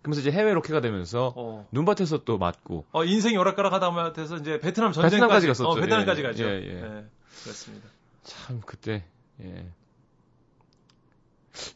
[0.08, 1.68] 그러면서 이제 해외 로케가 되면서 어.
[1.70, 2.86] 눈밭에서 또 맞고.
[2.92, 5.68] 어 인생이 오락가락 하다 보면서 이제 베트남 전쟁까지 베트남까지 갔었죠.
[5.68, 6.44] 어, 베트남까지 예, 가죠.
[6.44, 6.82] 예, 예.
[6.82, 7.04] 예.
[7.42, 7.88] 그렇습니다.
[8.22, 9.04] 참 그때
[9.42, 9.66] 예.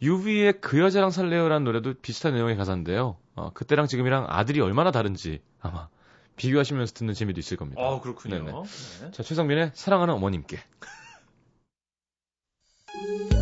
[0.00, 3.16] 유비의 그 여자랑 살래요라는 노래도 비슷한 내용의 가사인데요.
[3.34, 5.88] 어, 그때랑 지금이랑 아들이 얼마나 다른지 아마
[6.36, 7.82] 비교하시면서 듣는 재미도 있을 겁니다.
[7.82, 8.64] 아, 그렇군요.
[8.64, 9.10] 네.
[9.10, 10.58] 자, 최성민의 사랑하는 어머님께.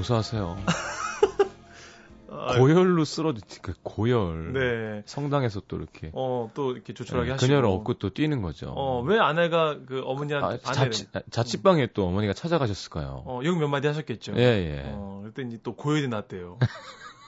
[0.00, 0.56] 용서하세요.
[2.58, 4.52] 고열로 쓰러지 그 고열.
[4.52, 5.02] 네.
[5.04, 6.10] 성당에서 또 이렇게.
[6.14, 7.46] 어, 또 이렇게 조촐하게 네, 하시고.
[7.46, 8.72] 그녀를 업고 또 뛰는 거죠.
[8.74, 13.24] 어, 왜 아내가 그 어머니한테 아, 자취, 자취방에 또 어머니가 찾아가셨을까요?
[13.26, 14.34] 어, 욕몇 마디 하셨겠죠.
[14.36, 14.82] 예, 예.
[14.86, 16.58] 어, 그랬더니 또 고열이 났대요.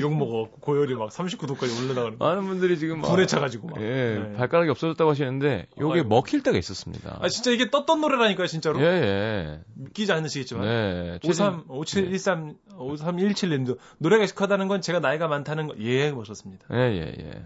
[0.00, 2.18] 욕 먹어갖고 고열이 막 39도까지 올라가는.
[2.18, 3.80] 많은 분들이 지금 분에 차가지고 막.
[3.80, 4.32] 예, 네.
[4.36, 6.08] 발가락이 없어졌다고 하시는데 요게 아이고.
[6.08, 7.18] 먹힐 때가 있었습니다.
[7.20, 8.80] 아 진짜 이게 떴던 노래라니까요, 진짜로.
[8.80, 9.60] 예, 예.
[9.74, 10.64] 믿기지 않으시겠지만.
[10.64, 11.18] 네.
[11.24, 16.66] 53 5713 5317 님도 노래가 익숙하다는 건 제가 나이가 많다는 거 예, 멋졌습니다.
[16.72, 17.42] 예, 예, 예.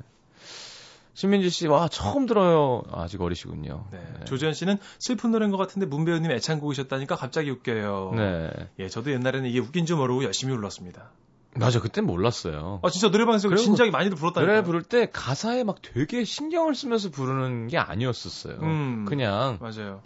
[1.15, 2.83] 신민지 씨, 와, 처음 들어요.
[2.91, 3.87] 아직 어리시군요.
[3.93, 3.99] 네.
[4.19, 4.25] 네.
[4.25, 8.13] 조지현 씨는 슬픈 노래인 것 같은데 문배우님 애창곡이셨다니까 갑자기 웃겨요.
[8.17, 8.51] 네.
[8.79, 11.11] 예, 저도 옛날에는 이게 웃긴 줄 모르고 열심히 불렀습니다.
[11.55, 12.81] 맞아, 그땐 몰랐어요.
[12.83, 14.51] 아, 진짜 노래방에서 진작에 많이들 불렀다니까.
[14.51, 18.59] 노래 부를 때 가사에 막 되게 신경을 쓰면서 부르는 게 아니었었어요.
[18.63, 19.59] 음, 그냥.
[19.61, 20.01] 맞아요.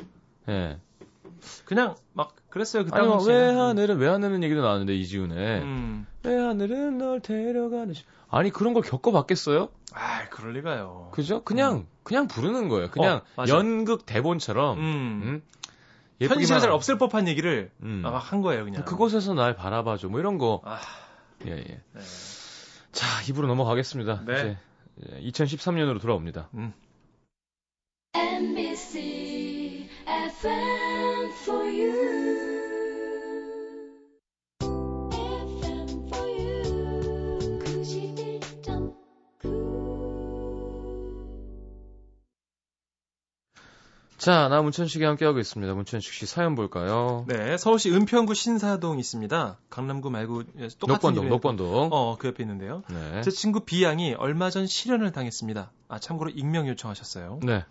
[0.48, 0.52] 예.
[0.52, 0.78] 네.
[1.64, 2.84] 그냥 막 그랬어요.
[2.84, 6.06] 그 아니, 왜 하늘은 왜 하늘은 얘기도 나왔는데 이지훈의 음.
[6.24, 8.04] 왜 하늘은 널 데려가는 시...
[8.30, 9.68] 아니 그런 걸 겪어봤겠어요?
[9.92, 11.10] 아, 그럴 리가요.
[11.12, 11.42] 그죠?
[11.44, 11.86] 그냥 음.
[12.02, 12.90] 그냥 부르는 거예요.
[12.90, 14.78] 그냥 어, 연극 대본처럼.
[14.78, 14.82] 음.
[14.82, 15.42] 음?
[16.20, 18.02] 현실에서 잘 없을 법한 얘기를 음.
[18.04, 18.84] 한 거예요, 그냥.
[18.84, 20.08] 그곳에서 날 바라봐줘.
[20.08, 20.62] 뭐 이런 거.
[20.64, 20.78] 아.
[21.44, 21.62] 예, 예.
[21.64, 22.00] 네.
[22.92, 24.24] 자, 입으로 넘어가겠습니다.
[24.26, 24.56] 네.
[24.96, 26.48] 이제 2013년으로 돌아옵니다.
[26.54, 26.72] 음.
[28.14, 29.88] MBC
[44.26, 45.72] 자, 나 문천식이 함께하고 있습니다.
[45.74, 47.24] 문천식 씨 사연 볼까요?
[47.28, 49.56] 네, 서울시 은평구 신사동 있습니다.
[49.70, 50.42] 강남구 말고
[50.80, 51.88] 똑같은 녹번동, 녹번동.
[51.92, 52.82] 어, 그 옆에 있는데요.
[52.90, 53.20] 네.
[53.22, 55.70] 제 친구 비양이 얼마 전 실연을 당했습니다.
[55.86, 57.38] 아, 참고로 익명 요청하셨어요.
[57.44, 57.64] 네.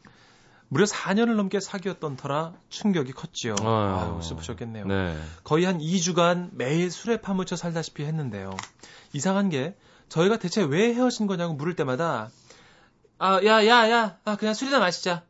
[0.69, 3.55] 무려 4년을 넘게 사귀었던 터라 충격이 컸지요.
[3.59, 4.85] 아유, 아유 슬프셨겠네요.
[4.85, 5.17] 네.
[5.43, 8.55] 거의 한 2주간 매일 술에 파묻혀 살다시피 했는데요.
[9.11, 9.75] 이상한 게
[10.07, 12.29] 저희가 대체 왜 헤어진 거냐고 물을 때마다
[13.17, 15.23] 아, 야, 야, 야, 아, 그냥 술이나 마시자.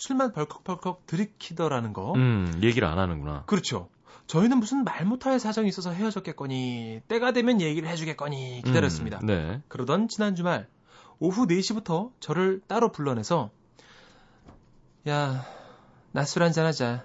[0.00, 2.14] 술만 벌컥벌컥 들이키더라는 거.
[2.14, 3.44] 음, 얘기를 안 하는구나.
[3.44, 3.90] 그렇죠.
[4.28, 9.18] 저희는 무슨 말 못할 사정이 있어서 헤어졌겠거니, 때가 되면 얘기를 해주겠거니 기다렸습니다.
[9.18, 9.62] 음, 네.
[9.68, 10.68] 그러던 지난 주말,
[11.18, 13.50] 오후 4시부터 저를 따로 불러내서,
[15.06, 15.44] 야,
[16.12, 17.04] 낮술 한잔 하자.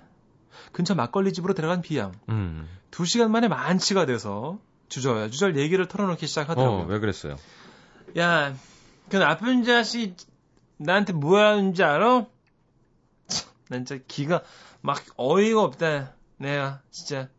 [0.71, 2.13] 근처 막걸리 집으로 들어간 비양.
[2.29, 2.65] 음.
[2.91, 6.83] 2시간 만에 만취가 돼서 주저야 주절 얘기를 털어놓기 시작하더라고요.
[6.83, 7.35] 어, 왜 그랬어요?
[8.17, 8.53] 야,
[9.09, 10.15] 그 나쁜 자식
[10.77, 12.27] 나한테 뭐 하는지 알아?
[13.69, 14.41] 난 진짜 기가
[14.81, 16.13] 막 어이가 없다.
[16.37, 17.29] 내가 진짜.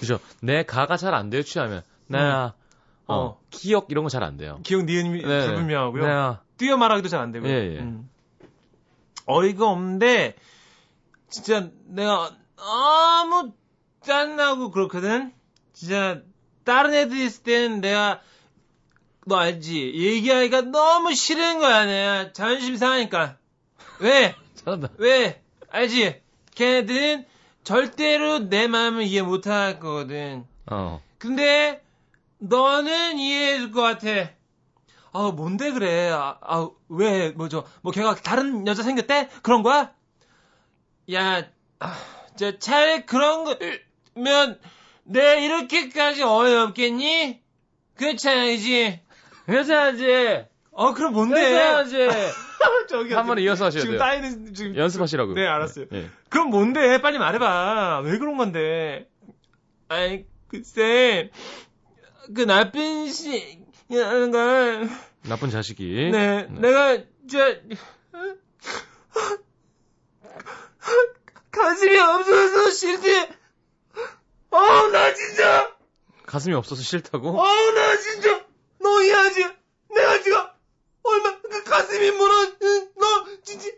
[0.00, 0.18] 그죠.
[0.40, 1.82] 내 가가 잘 안 돼요, 취하면.
[2.06, 3.10] 내가, 음.
[3.10, 4.60] 어, 어, 기억 이런 거 잘 안 돼요.
[4.62, 5.46] 기억 니은이 네.
[5.46, 6.02] 불분명하고요.
[6.06, 6.42] 내가.
[6.56, 7.50] 뛰어 말하기도 잘 안 되고요.
[7.50, 7.78] 예, 예.
[7.80, 8.08] 음.
[9.26, 10.36] 어이가 없는데,
[11.28, 13.52] 진짜 내가 너무
[14.02, 15.32] 짠나고 그렇거든?
[15.74, 16.22] 진짜,
[16.64, 18.20] 다른 애들 있을 때는 내가,
[19.26, 19.92] 너 알지?
[19.94, 22.32] 얘기하기가 너무 싫은 거야, 내가.
[22.32, 23.36] 자존심 상하니까.
[24.00, 24.34] 왜?
[24.56, 24.88] 잘한다.
[24.96, 25.42] 왜?
[25.70, 26.22] 알지?
[26.54, 27.26] 걔네들은
[27.64, 30.44] 절대로 내 마음을 이해 못할 거거든.
[30.70, 31.02] 어.
[31.18, 31.82] 근데
[32.38, 34.30] 너는 이해해 줄 것 같아.
[35.12, 36.10] 아, 뭔데 그래?
[36.10, 37.64] 아, 아 왜, 뭐죠?
[37.82, 39.28] 뭐 걔가 다른 여자 생겼대?
[39.42, 39.92] 그런 거야?
[41.12, 41.42] 야,
[41.80, 41.96] 아,
[42.36, 43.44] 저, 차라리 그런
[44.14, 44.60] 거면,
[45.04, 47.40] 내 이렇게까지 어이없겠니?
[47.94, 49.00] 그렇잖아야지.
[49.46, 50.44] 그렇잖아지.
[50.70, 51.40] 어, 그럼 뭔데?
[51.40, 51.96] 그렇잖아지.
[52.88, 53.98] 저기 한 번 이어서 하셔야 지금 돼요.
[53.98, 55.34] 따이는 지금 연습하시라고.
[55.34, 55.86] 네, 알았어요.
[55.90, 56.10] 네.
[56.30, 57.00] 그럼 뭔데?
[57.00, 58.00] 빨리 말해봐.
[58.04, 59.08] 왜 그런 건데?
[59.88, 61.30] 아이, 글쎄,
[62.34, 63.58] 그 나쁜 시,
[63.90, 64.88] 이라는 걸.
[65.22, 66.10] 나쁜 자식이.
[66.12, 66.60] 네, 네.
[66.60, 66.98] 내가,
[67.30, 67.56] 저,
[71.50, 73.28] 가슴이 없어서 싫지.
[74.50, 75.76] 어, 나 진짜.
[76.26, 77.38] 가슴이 없어서 싫다고?
[77.40, 78.44] 어, 나 진짜.
[78.80, 79.46] 너 이해하지?
[79.94, 80.38] 내가 지금
[81.08, 82.52] 얼마 그 가슴이 무너.
[82.96, 83.68] 너 진짜.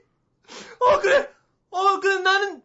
[0.80, 1.28] 어 그래.
[1.70, 2.62] 어 그래 나는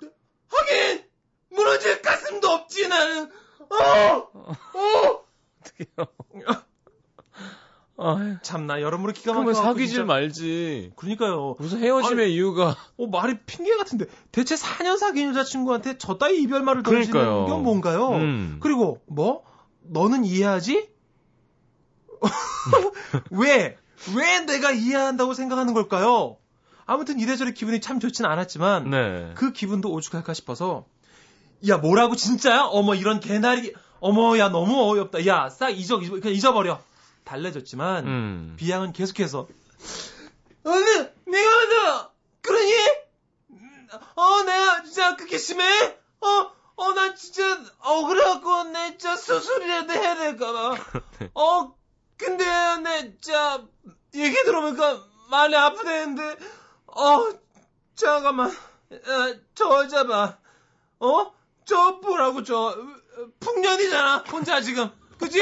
[0.47, 1.03] 하긴
[1.49, 3.31] 무너질 가슴도 없지 나는.
[3.69, 4.29] 어.
[4.33, 5.25] 어.
[5.61, 6.55] 어떡해요.
[7.97, 9.45] 아, 참나 여러모로 기가 막혀.
[9.45, 10.03] 그러면 사귀질 진짜.
[10.03, 10.91] 말지.
[10.97, 11.55] 그러니까요.
[11.59, 12.75] 무슨 헤어짐의 아니, 이유가?
[12.97, 18.09] 어 말이 핑계 같은데 대체 4년 사귄 여자친구한테 저 따위 이별 말을 던지는 건 뭔가요?
[18.09, 18.59] 음.
[18.61, 19.43] 그리고 뭐
[19.81, 20.89] 너는 이해하지?
[23.31, 23.77] 왜?
[24.15, 26.37] 왜 내가 이해한다고 생각하는 걸까요?
[26.85, 29.31] 아무튼 이래저래 기분이 참 좋진 않았지만 네.
[29.35, 30.85] 그 기분도 오죽할까 싶어서
[31.67, 32.63] 야 뭐라고 진짜야?
[32.63, 35.25] 어머 이런 개나리 어머 야 너무 어이없다.
[35.25, 36.81] 야 싹 잊어 그냥 잊어버려.
[37.23, 38.53] 달래졌지만 음.
[38.57, 39.47] 비양은 계속해서
[40.63, 40.83] 어느
[41.25, 42.71] 내가 먼저 그러니?
[44.15, 45.63] 어 내가 진짜 그렇게 심해?
[46.21, 46.51] 어?
[46.77, 50.75] 어, 나 진짜 억울하고, 내 진짜 수술이라도 해야 될까봐.
[51.33, 51.73] 어,
[52.17, 52.45] 근데,
[52.81, 53.65] 내 진짜,
[54.13, 56.37] 얘기 들어보니까 많이 아프대는데,
[56.87, 57.27] 어,
[57.95, 60.37] 잠깐만, 어, 저 봐.
[60.99, 61.33] 어?
[61.65, 62.75] 저 뭐라고, 저,
[63.39, 64.89] 풍년이잖아, 혼자 지금.
[65.17, 65.39] 그치?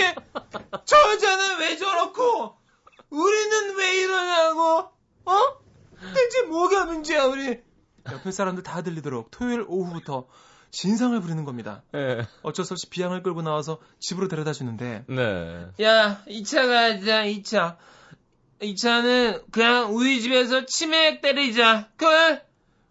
[0.85, 2.57] 저 여자는 왜 저렇고,
[3.09, 4.91] 우리는 왜 이러냐고,
[5.25, 5.63] 어?
[6.13, 7.61] 대체 뭐가 문제야, 우리?
[8.11, 10.27] 옆에 사람들 다 들리도록 토요일 오후부터
[10.73, 11.83] 진상을 부리는 겁니다.
[11.91, 12.25] 네.
[12.41, 15.05] 어쩔 수 없이 비양을 끌고 나와서 집으로 데려다 주는데.
[15.07, 15.67] 네.
[15.83, 17.77] 야, 2차 가자, 2차.
[18.59, 21.89] 2차는 그냥 우리 집에서 치맥 때리자.
[21.95, 22.05] 그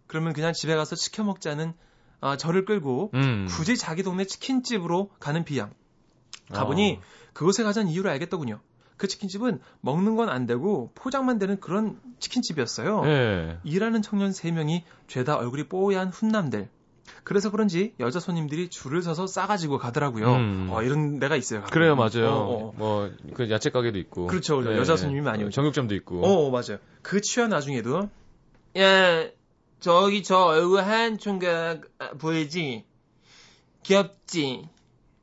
[0.06, 1.72] 그러면 그냥 집에 가서 시켜 먹자는
[2.20, 3.46] 어, 저를 끌고 음.
[3.50, 5.72] 굳이 자기 동네 치킨집으로 가는 비양.
[6.52, 7.04] 가보니 어.
[7.32, 8.60] 그곳에 가자는 이유를 알겠더군요.
[8.96, 13.02] 그 치킨집은 먹는 건 안 되고 포장만 되는 그런 치킨집이었어요.
[13.04, 13.58] 네.
[13.64, 16.68] 일하는 청년 3명이 죄다 얼굴이 뽀얀 훈남들.
[17.24, 20.34] 그래서 그런지 여자 손님들이 줄을 서서 싸가지고 가더라고요.
[20.34, 20.68] 음.
[20.70, 21.60] 어, 이런 데가 있어요.
[21.60, 21.72] 가끔.
[21.72, 22.28] 그래요, 맞아요.
[22.28, 22.72] 어, 어.
[22.76, 24.26] 뭐그 야채 가게도 있고.
[24.26, 24.76] 그렇죠, 네.
[24.76, 25.50] 여자 손님이 많이 오죠.
[25.50, 26.22] 정육점도 있고.
[26.24, 26.78] 어, 맞아요.
[27.02, 28.08] 그 취한 나중에도
[28.78, 29.28] 야
[29.80, 31.82] 저기 저 얼굴 하얀 총각
[32.18, 32.84] 보이지?
[33.82, 34.68] 귀엽지?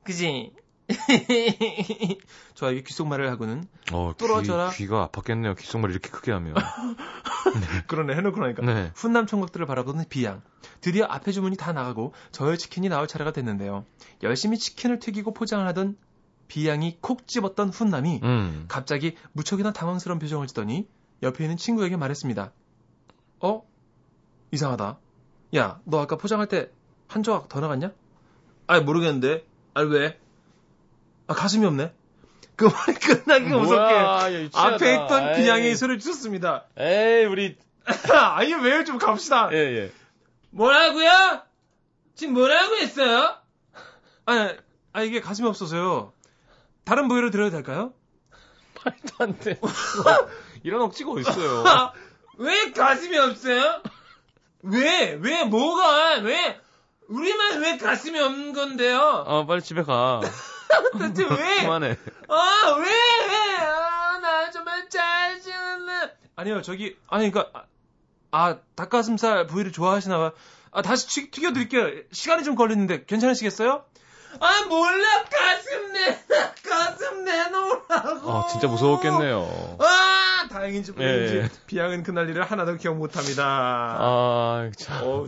[0.04, 0.54] 그지?
[2.60, 4.72] 저에게 귓속말을 하고는 어, 뚫어져라.
[4.72, 5.58] 귀, 가 아팠겠네요.
[5.58, 6.54] 귓속말 이렇게 크게 하면.
[7.56, 7.84] 네.
[7.88, 8.65] 그러네 해놓고 나니까.
[8.65, 8.91] 네.
[8.95, 10.41] 훈남 총각들을 바라보는 비양.
[10.82, 13.86] 드디어 앞에 주문이 다 나가고 저의 치킨이 나올 차례가 됐는데요.
[14.24, 15.98] 열심히 치킨을 튀기고 포장을 하던
[16.48, 18.65] 비양이 콕 집었던 훈남이 음.
[18.67, 20.88] 갑자기 무척이나 당황스러운 표정을 짓더니
[21.24, 22.52] 옆에 있는 친구에게 말했습니다.
[23.41, 23.62] 어?
[24.52, 24.98] 이상하다.
[25.56, 26.72] 야, 너 아까 포장할 때
[27.10, 27.91] 한 조각 더 나갔냐?
[28.67, 29.43] 아, 모르겠는데.
[29.74, 30.19] 아, 왜?
[31.28, 31.93] 아, 가슴이 없네.
[32.60, 36.65] 그 말이 끝나기가 무섭게 앞에 있던 비양이 소리를 쳤습니다.
[36.78, 37.58] 에이, 우리.
[38.12, 38.84] 아니, 왜요?
[38.84, 39.50] 좀 갑시다.
[39.54, 39.91] 예, 예.
[40.50, 41.41] 뭐라고요?
[42.15, 43.38] 지금 뭐라고 했어요?
[44.26, 44.56] 아,
[44.91, 46.12] 아 이게 가슴이 없어서요.
[46.84, 47.93] 다른 부위로 드려도 될까요?
[48.84, 49.58] 말도 안 돼.
[50.63, 51.63] 이런 억지가 어딨어요.
[52.39, 53.82] 왜 가슴이 없어요?
[54.63, 55.17] 왜?
[55.22, 55.45] 왜?
[55.45, 56.15] 뭐가?
[56.24, 56.60] 왜?
[57.08, 59.00] 우리만 왜 가슴이 없는 건데요?
[59.26, 60.19] 어, 빨리 집에 가.
[60.99, 61.62] 대체 왜?
[61.63, 61.97] 그만해.
[62.27, 63.58] 아, 왜?
[63.65, 66.12] 아, 나 정말 짜증나.
[66.36, 67.65] 아니요, 저기, 아니, 그니까,
[68.32, 70.32] 아, 닭가슴살 부위를 좋아하시나 봐.
[70.71, 72.03] 아, 다시 튀, 겨드릴게요.
[72.12, 73.84] 시간이 좀 걸리는데 괜찮으시겠어요?
[74.39, 75.25] 아, 몰라.
[75.25, 76.19] 가슴 내,
[76.69, 78.32] 가슴 내놓으라고.
[78.32, 79.77] 아, 진짜 무서웠겠네요.
[79.79, 81.38] 아, 다행인지 모르겠지.
[81.38, 81.49] 예.
[81.65, 83.43] 비양은 그날 일을 하나도 기억 못 합니다.
[83.99, 85.01] 아, 참.
[85.03, 85.25] 어,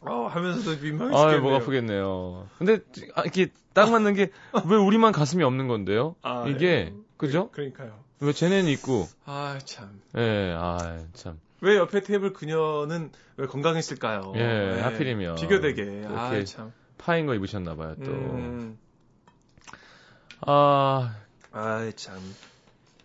[0.00, 1.16] 어, 하면서도 민망해지겠네요.
[1.16, 2.48] 아, 목 아프겠네요.
[2.58, 2.80] 근데,
[3.14, 4.30] 아, 이게 딱 맞는 게,
[4.66, 6.16] 왜 우리만 가슴이 없는 건데요?
[6.22, 6.94] 아, 이게, 예.
[7.16, 7.50] 그죠?
[7.50, 8.02] 그러니까요.
[8.20, 9.06] 왜 쟤네는 있고.
[9.26, 10.00] 아, 참.
[10.16, 11.38] 예, 아, 참.
[11.60, 14.32] 왜 옆에 테이블 그녀는 왜 건강했을까요?
[14.36, 14.80] 예, 네.
[14.80, 15.36] 하필이면.
[15.36, 16.04] 비교되게.
[16.08, 16.72] 아, 참.
[16.98, 18.10] 파인 거 입으셨나 봐요, 또.
[18.10, 18.78] 음.
[20.46, 21.16] 아.
[21.52, 22.18] 아, 참.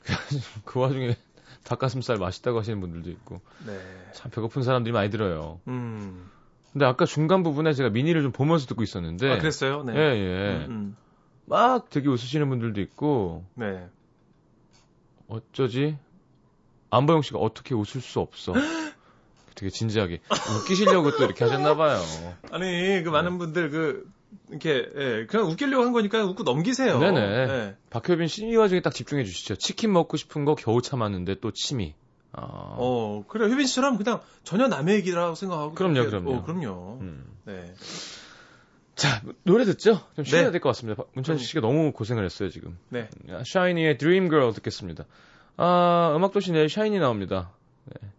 [0.65, 1.15] 그 와중에
[1.63, 3.41] 닭가슴살 맛있다고 하시는 분들도 있고.
[3.65, 3.79] 네.
[4.13, 5.60] 참 배고픈 사람들이 많이 들어요.
[5.67, 6.29] 음.
[6.71, 9.32] 근데 아까 중간 부분에 제가 미니를 좀 보면서 듣고 있었는데.
[9.32, 9.84] 아, 그랬어요?
[9.84, 9.93] 네.
[9.95, 10.65] 예, 예.
[10.65, 10.97] 음, 음.
[11.45, 13.43] 막 되게 웃으시는 분들도 있고.
[13.55, 13.88] 네.
[15.27, 15.97] 어쩌지?
[16.91, 18.53] 안보영 씨가 어떻게 웃을 수 없어.
[19.55, 21.99] 되게 진지하게 웃기시려고 또 이렇게 하셨나봐요.
[22.51, 23.38] 아니 그 많은 네.
[23.38, 24.10] 분들 그
[24.49, 26.97] 이렇게 예, 그냥 웃기려고 한 거니까 웃고 넘기세요.
[26.99, 27.45] 네네.
[27.47, 27.75] 네.
[27.89, 29.55] 박효빈 씨이 와중에 딱 집중해 주시죠.
[29.55, 31.93] 치킨 먹고 싶은 거 겨우 참았는데 또 침이.
[32.32, 32.76] 아.
[32.78, 35.74] 어 그래 효빈 씨처럼 그냥 전혀 남의 얘기라고 생각하고.
[35.74, 36.36] 그럼요, 그럼요.
[36.36, 36.98] 어, 그럼요.
[37.02, 37.26] 음.
[37.46, 37.74] 네.
[38.96, 40.02] 자, 노래 듣죠?
[40.15, 40.52] 좀 쉬어야 네.
[40.52, 41.04] 될것 같습니다.
[41.13, 42.78] 문천식 씨가 너무 고생을 했어요, 지금.
[42.89, 43.10] 네.
[43.46, 45.06] 샤이니의 Dream Girl 듣겠습니다.
[45.56, 47.52] 아, 음악도시 내일 샤이니 나옵니다.
[47.86, 48.10] 네.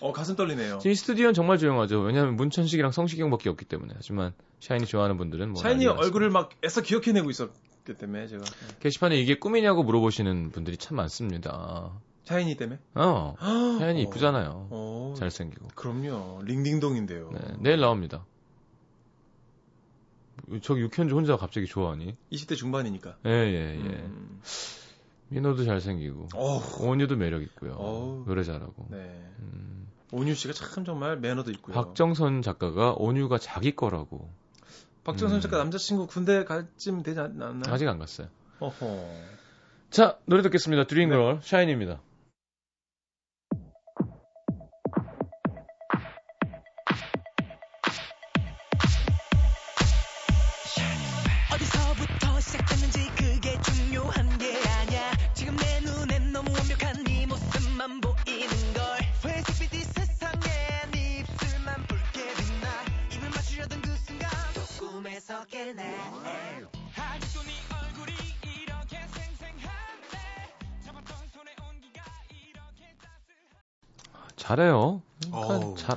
[0.00, 0.78] 어, 가슴 떨리네요.
[0.84, 2.00] 이 스튜디오는 정말 조용하죠.
[2.02, 3.94] 왜냐하면 문천식이랑 성시경밖에 없기 때문에.
[3.96, 8.44] 하지만 샤이니 좋아하는 분들은 뭐 샤이니 얼굴을 막 애써 기억해내고 있었기 때문에 제가
[8.80, 11.90] 게시판에 이게 꿈이냐고 물어보시는 분들이 참 많습니다.
[12.26, 12.78] 샤이니 때문에?
[12.94, 13.34] 어.
[13.80, 14.68] 샤이니 이쁘잖아요.
[14.70, 15.14] 어.
[15.16, 15.68] 잘생기고.
[15.74, 16.42] 그럼요.
[16.44, 17.30] 링딩동인데요.
[17.32, 18.24] 네, 내일 나옵니다.
[20.62, 22.16] 저기 육현주 혼자 갑자기 좋아하니?
[22.32, 23.16] 20대 중반이니까.
[23.26, 23.80] 예, 예, 예.
[23.80, 24.40] 음.
[25.28, 26.28] 민호도 잘생기고.
[26.34, 26.86] 어후.
[26.88, 27.72] 온유도 매력 있고요.
[27.74, 28.24] 어후.
[28.26, 28.86] 노래 잘하고.
[28.90, 28.98] 네.
[29.40, 29.88] 음.
[30.12, 31.74] 온유 씨가 참 정말 매너도 있고요.
[31.74, 34.30] 박정선 작가가 온유가 자기 거라고.
[35.04, 35.40] 박정선 음.
[35.40, 37.62] 작가 남자친구 군대 갈 쯤 되지 않나요?
[37.66, 38.28] 아직 안 갔어요.
[38.60, 39.08] 어허.
[39.90, 40.84] 자, 노래 듣겠습니다.
[40.84, 41.40] 드림걸 네.
[41.42, 42.00] 샤인입니다.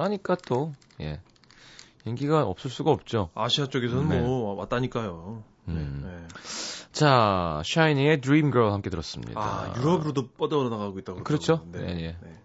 [0.10, 1.22] 하니까 또 예.
[2.06, 3.30] 인기가 없을 수가 없죠.
[3.36, 4.22] 아시아 쪽에서는 네.
[4.22, 5.44] 뭐 왔다니까요.
[5.68, 6.02] 음.
[6.04, 6.28] 네, 네.
[6.92, 9.40] 자, 샤이니의 Dream Girl 함께 들었습니다.
[9.40, 11.24] 아, 유럽으로도 뻗어나가고 있다고.
[11.24, 11.66] 그렇죠.
[11.72, 11.94] 네, 네.
[11.94, 12.18] 네.
[12.22, 12.40] 네.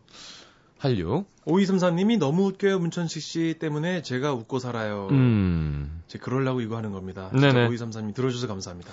[0.78, 1.24] 한류.
[1.46, 5.08] 5234님이 너무 웃겨요, 문천식 씨 때문에 제가 웃고 살아요.
[5.12, 6.02] 음.
[6.08, 7.30] 제 그러려고 이거 하는 겁니다.
[7.32, 7.68] 네네.
[7.68, 8.92] 5234님 들어주셔서 감사합니다.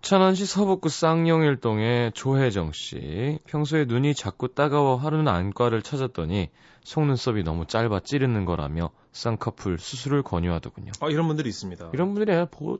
[0.00, 3.38] 천안시 서북구 쌍용일동의 조혜정 씨.
[3.46, 6.50] 평소에 눈이 자꾸 따가워 하루는 안과를 찾았더니
[6.84, 10.92] 속눈썹이 너무 짧아 찌르는 거라며 쌍꺼풀 수술을 권유하더군요.
[11.00, 11.90] 아, 이런 분들이 있습니다.
[11.92, 12.34] 이런 분들이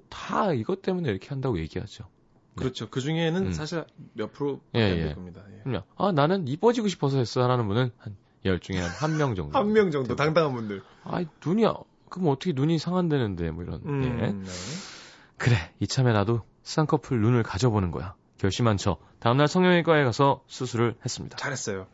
[0.09, 2.05] 다 이것 때문에 이렇게 한다고 얘기하죠.
[2.05, 2.55] 네.
[2.63, 2.89] 그렇죠.
[2.89, 3.53] 그 중에는 음.
[3.53, 5.15] 사실 몇 프로 예, 예.
[5.15, 5.43] 겁니다.
[5.67, 5.83] 예.
[5.97, 7.43] 아, 나는 이뻐지고 싶어서 했어.
[7.49, 9.51] 하는 분은 한 열 중에 한 한 명 정도.
[9.59, 10.83] 한 명 정도, 당당한 분들.
[11.05, 11.65] 아, 눈이,
[12.09, 13.81] 그럼 어떻게 눈이 상한되는데, 뭐 이런.
[13.85, 14.27] 음, 예.
[14.31, 14.45] 네.
[15.37, 18.15] 그래, 이참에 나도 쌍꺼풀 눈을 가져보는 거야.
[18.37, 21.39] 결심한 저 다음날 성형외과에 가서 수술을 했습니다.
[21.39, 21.87] 잘했어요.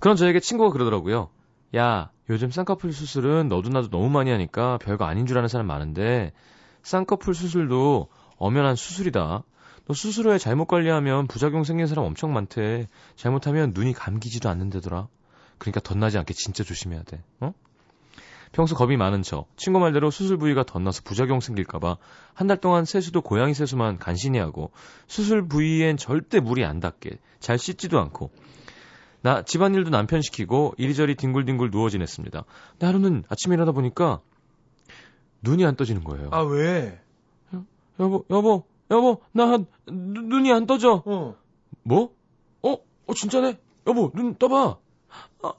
[0.00, 1.30] 그런 저에게 친구가 그러더라고요.
[1.76, 6.32] 야, 요즘 쌍꺼풀 수술은 너도 나도 너무 많이 하니까 별거 아닌 줄 아는 사람 많은데
[6.82, 9.44] 쌍꺼풀 수술도 엄연한 수술이다.
[9.86, 12.88] 너 수술 후에 잘못 관리하면 부작용 생긴 사람 엄청 많대.
[13.14, 15.06] 잘못하면 눈이 감기지도 않는데더라.
[15.58, 17.22] 그러니까 덧나지 않게 진짜 조심해야 돼.
[17.38, 17.52] 어?
[18.52, 21.96] 평소 겁이 많은 저 친구 말대로 수술 부위가 덧나서 부작용 생길까봐
[22.34, 24.72] 한 달 동안 세수도 고양이 세수만 간신히 하고
[25.06, 28.30] 수술 부위엔 절대 물이 안 닿게 잘 씻지도 않고
[29.22, 32.44] 나 집안일도 남편 시키고 이리저리 뒹굴뒹굴 누워 지냈습니다.
[32.72, 34.20] 근데 하루는 아침에 일어나 보니까
[35.42, 36.30] 눈이 안 떠지는 거예요.
[36.32, 37.00] 아 왜?
[38.00, 41.02] 여보 여보 여보 나 눈이 안 떠져.
[41.04, 41.36] 어.
[41.82, 42.14] 뭐?
[42.62, 42.72] 어?
[43.06, 43.58] 어 진짜네?
[43.86, 44.78] 여보 눈 떠봐.
[45.42, 45.52] 아,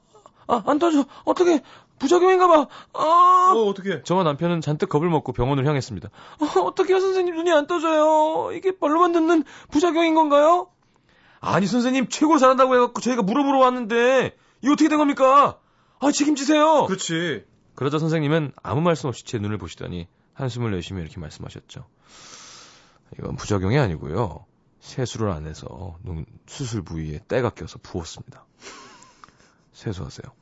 [0.47, 1.05] 아, 안 떠져.
[1.23, 1.61] 어떻게?
[2.01, 2.67] 부작용인가 봐.
[2.93, 3.53] 아.
[3.55, 4.01] 어, 어떻게?
[4.01, 6.09] 저와 남편은 잔뜩 겁을 먹고 병원을 향했습니다.
[6.09, 7.35] 어, 어떻게요, 선생님?
[7.35, 8.51] 눈이 안 떠져요.
[8.53, 10.67] 이게 말로만 듣는 부작용인 건가요?
[11.39, 15.59] 아니, 선생님, 최고 잘한다고 해갖고 저희가 물어보러 왔는데, 이거 어떻게 된 겁니까?
[15.99, 16.85] 아, 책임지세요.
[16.85, 17.45] 그렇지.
[17.75, 21.85] 그러자 선생님은 아무 말씀 없이 제 눈을 보시더니 한숨을 내쉬며 이렇게 말씀하셨죠.
[23.19, 24.45] 이건 부작용이 아니고요.
[24.79, 28.45] 세수를 안 해서 눈 수술 부위에 때가 껴서 부었습니다.
[29.73, 30.40] 세수하세요.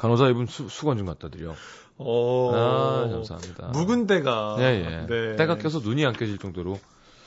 [0.00, 1.54] 간호사 입은 수, 수건 좀 갖다 드려.
[1.98, 2.54] 오.
[2.54, 3.66] 아, 감사합니다.
[3.68, 4.56] 묵은 때가.
[4.58, 5.06] 예, 예.
[5.06, 5.36] 네.
[5.36, 6.78] 때가 껴서 눈이 안 껴질 정도로.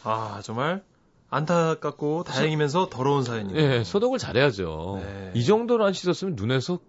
[0.04, 0.84] 아, 정말
[1.30, 3.62] 안타깝고 다행이면서 더러운 사연이네요.
[3.62, 5.02] 예, 소독을 잘해야죠.
[5.04, 5.32] 네.
[5.36, 6.80] 이 정도로 안 씻었으면 눈에서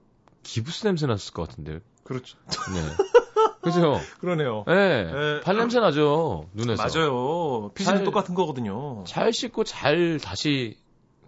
[0.43, 1.81] 기부스 냄새 났을 것 같은데.
[2.03, 2.39] 그렇죠.
[2.73, 3.05] 네.
[3.61, 4.01] 그죠?
[4.21, 4.65] 그러네요.
[4.67, 5.05] 네.
[5.05, 5.41] 네.
[5.43, 6.83] 발 냄새 나죠, 눈에서.
[6.83, 7.73] 맞아요.
[7.75, 9.05] 피지도 똑같은 거거든요.
[9.07, 10.79] 잘 씻고 잘 다시,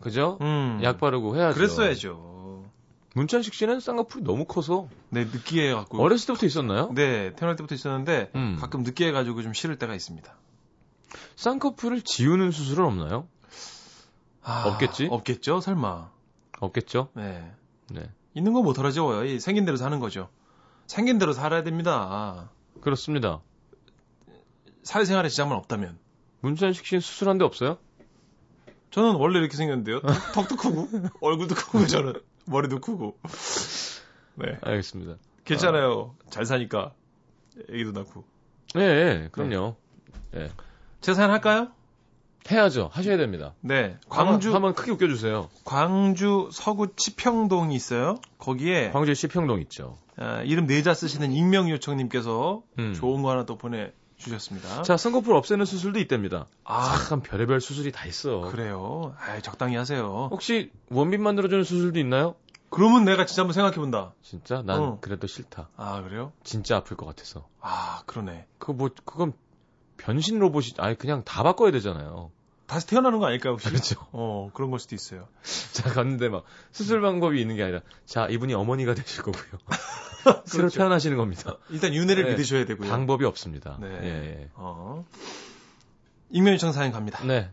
[0.01, 0.39] 그죠?
[0.41, 0.81] 음.
[0.83, 1.55] 약 바르고 해야죠.
[1.57, 2.36] 그랬어야죠.
[3.17, 6.93] 문천식 씨는 쌍꺼풀이 너무 커서 네 느끼해 갖고 어렸을 때부터 있었나요?
[6.95, 8.59] 네 태어날 때부터 있었는데 음.
[8.61, 10.37] 가끔 느끼해 가지고 좀 싫을 때가 있습니다.
[11.37, 13.27] 쌍꺼풀을 지우는 수술은 없나요?
[14.43, 15.09] 아, 없겠지?
[15.11, 16.11] 없겠죠, 설마.
[16.61, 17.09] 없겠죠?
[17.15, 17.51] 네.
[17.91, 18.07] 네.
[18.35, 19.39] 있는 거못 하라죠.
[19.39, 20.29] 생긴 대로 사는 거죠.
[20.87, 22.51] 생긴 대로 살아야 됩니다.
[22.83, 23.41] 그렇습니다.
[24.83, 25.99] 사회생활에 지장만 없다면.
[26.41, 27.79] 문천식 씨는 수술한 데 없어요?
[28.91, 30.03] 저는 원래 이렇게 생겼는데요.
[30.35, 30.89] 턱도 크고
[31.23, 32.13] 얼굴도 크고 저는
[32.47, 33.19] 머리도 크고.
[34.37, 34.59] 네.
[34.61, 35.17] 알겠습니다.
[35.45, 36.15] 괜찮아요.
[36.19, 36.31] 아.
[36.31, 36.93] 잘 사니까
[37.71, 38.25] 애기도 낳고.
[38.75, 39.77] 네, 네 그럼요.
[40.33, 40.51] 네.
[41.01, 41.69] 제 사연 할까요?
[42.51, 42.91] 해야죠.
[42.93, 43.55] 하셔야 됩니다.
[43.61, 43.97] 네.
[44.09, 45.49] 광주 한번 크게 웃겨 주세요.
[45.65, 48.17] 광주 서구 치평동이 있어요.
[48.39, 49.97] 거기에 광주 치평동 있죠.
[50.17, 52.95] 아, 이름 네자 쓰시는 익명 요청님께서 음.
[52.95, 53.93] 좋은 거 하나 또 보내.
[54.17, 54.83] 주셨습니다.
[54.83, 56.47] 자, 쌍꺼풀 없애는 수술도 있답니다.
[56.65, 58.41] 아, 참 별의별 수술이 다 있어.
[58.51, 59.15] 그래요.
[59.19, 60.29] 아, 적당히 하세요.
[60.31, 62.35] 혹시 원빈 만들어주는 수술도 있나요?
[62.71, 64.13] 그러면 내가 진짜 한번 생각해본다.
[64.23, 64.63] 진짜?
[64.63, 64.99] 난 어.
[65.01, 65.69] 그래도 싫다.
[65.77, 66.33] 아, 그래요?
[66.43, 67.47] 진짜 아플 것 같아서.
[67.61, 68.47] 아, 그러네.
[68.59, 69.33] 그거 뭐, 그건
[69.97, 72.31] 변신 로봇이, 아니, 그냥 다 바꿔야 되잖아요.
[72.67, 73.69] 다시 태어나는 거 아닐까요, 혹시?
[73.69, 74.07] 그렇죠.
[74.11, 75.29] 어, 그런 걸 수도 있어요.
[75.73, 79.61] 자, 갔는데 막 수술 방법이 있는 게 아니라, 자, 이분이 어머니가 되실 거고요.
[80.27, 80.79] 새로 그렇죠.
[80.79, 81.57] 태어나시는 겁니다.
[81.71, 82.89] 일단 윤회를 네, 믿으셔야 되고요.
[82.91, 83.79] 방법이 없습니다.
[83.81, 83.89] 네.
[84.03, 84.51] 예, 예.
[84.55, 85.05] 어.
[86.31, 87.25] 익명 요청 사연 갑니다.
[87.25, 87.51] 네.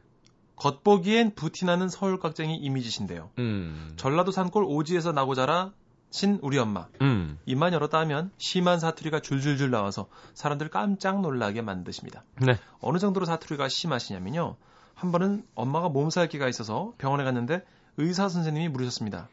[0.55, 3.31] 겉보기엔 부티나는 서울 깍쟁이 이미지신데요.
[3.39, 3.93] 음.
[3.97, 5.71] 전라도 산골 오지에서 나고 자라
[6.09, 6.87] 신 우리 엄마.
[7.01, 7.39] 음.
[7.45, 12.23] 입만 열었다 하면 심한 사투리가 줄줄줄 나와서 사람들 깜짝 놀라게 만드십니다.
[12.39, 12.57] 네.
[12.81, 14.55] 어느 정도로 사투리가 심하시냐면요.
[14.93, 17.63] 한 번은 엄마가 몸살기가 있어서 병원에 갔는데
[17.97, 19.27] 의사 선생님이 물으셨습니다.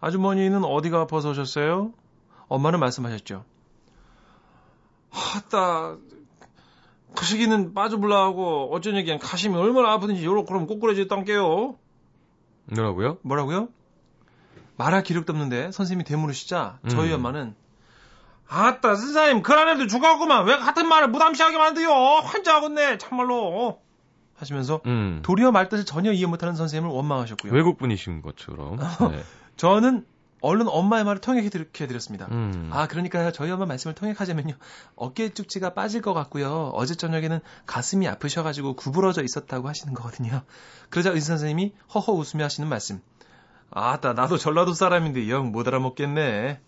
[0.00, 1.92] 아주머니는 어디가 아파서 오셨어요?
[2.54, 3.44] 엄마는 말씀하셨죠.
[5.10, 5.96] 아따,
[7.14, 11.76] 그 시기는 빠져불라하고 어쩐 얘기야 가심이 얼마나 아프든지 요렇게 그럼 꼬꾸라지던게요.
[12.66, 13.18] 뭐라고요?
[13.22, 13.68] 뭐라고요?
[14.76, 17.16] 말할 기력도 없는데 선생님이 되물으시자 저희 음.
[17.16, 17.54] 엄마는
[18.48, 23.80] 아따 선생님 그 안에도 죽었구만 왜 같은 말을 무담시하게 만드요 환장하겠네 참말로
[24.36, 25.20] 하시면서 음.
[25.22, 27.52] 도리어 말뜻을 전혀 이해 못하는 선생님을 원망하셨고요.
[27.52, 28.78] 외국분이신 것처럼.
[29.12, 29.22] 네.
[29.56, 30.04] 저는
[30.44, 32.26] 얼른 엄마의 말을 통역해드렸습니다.
[32.30, 32.68] 음.
[32.70, 34.52] 아, 그러니까 저희 엄마 말씀을 통역하자면요.
[34.94, 36.70] 어깨 쭉지가 빠질 것 같고요.
[36.74, 40.42] 어제 저녁에는 가슴이 아프셔가지고 구부러져 있었다고 하시는 거거든요.
[40.90, 43.00] 그러자 의사 선생님이 허허 웃으며 하시는 말씀.
[43.70, 46.60] 아따, 나도 전라도 사람인데 영못 알아먹겠네.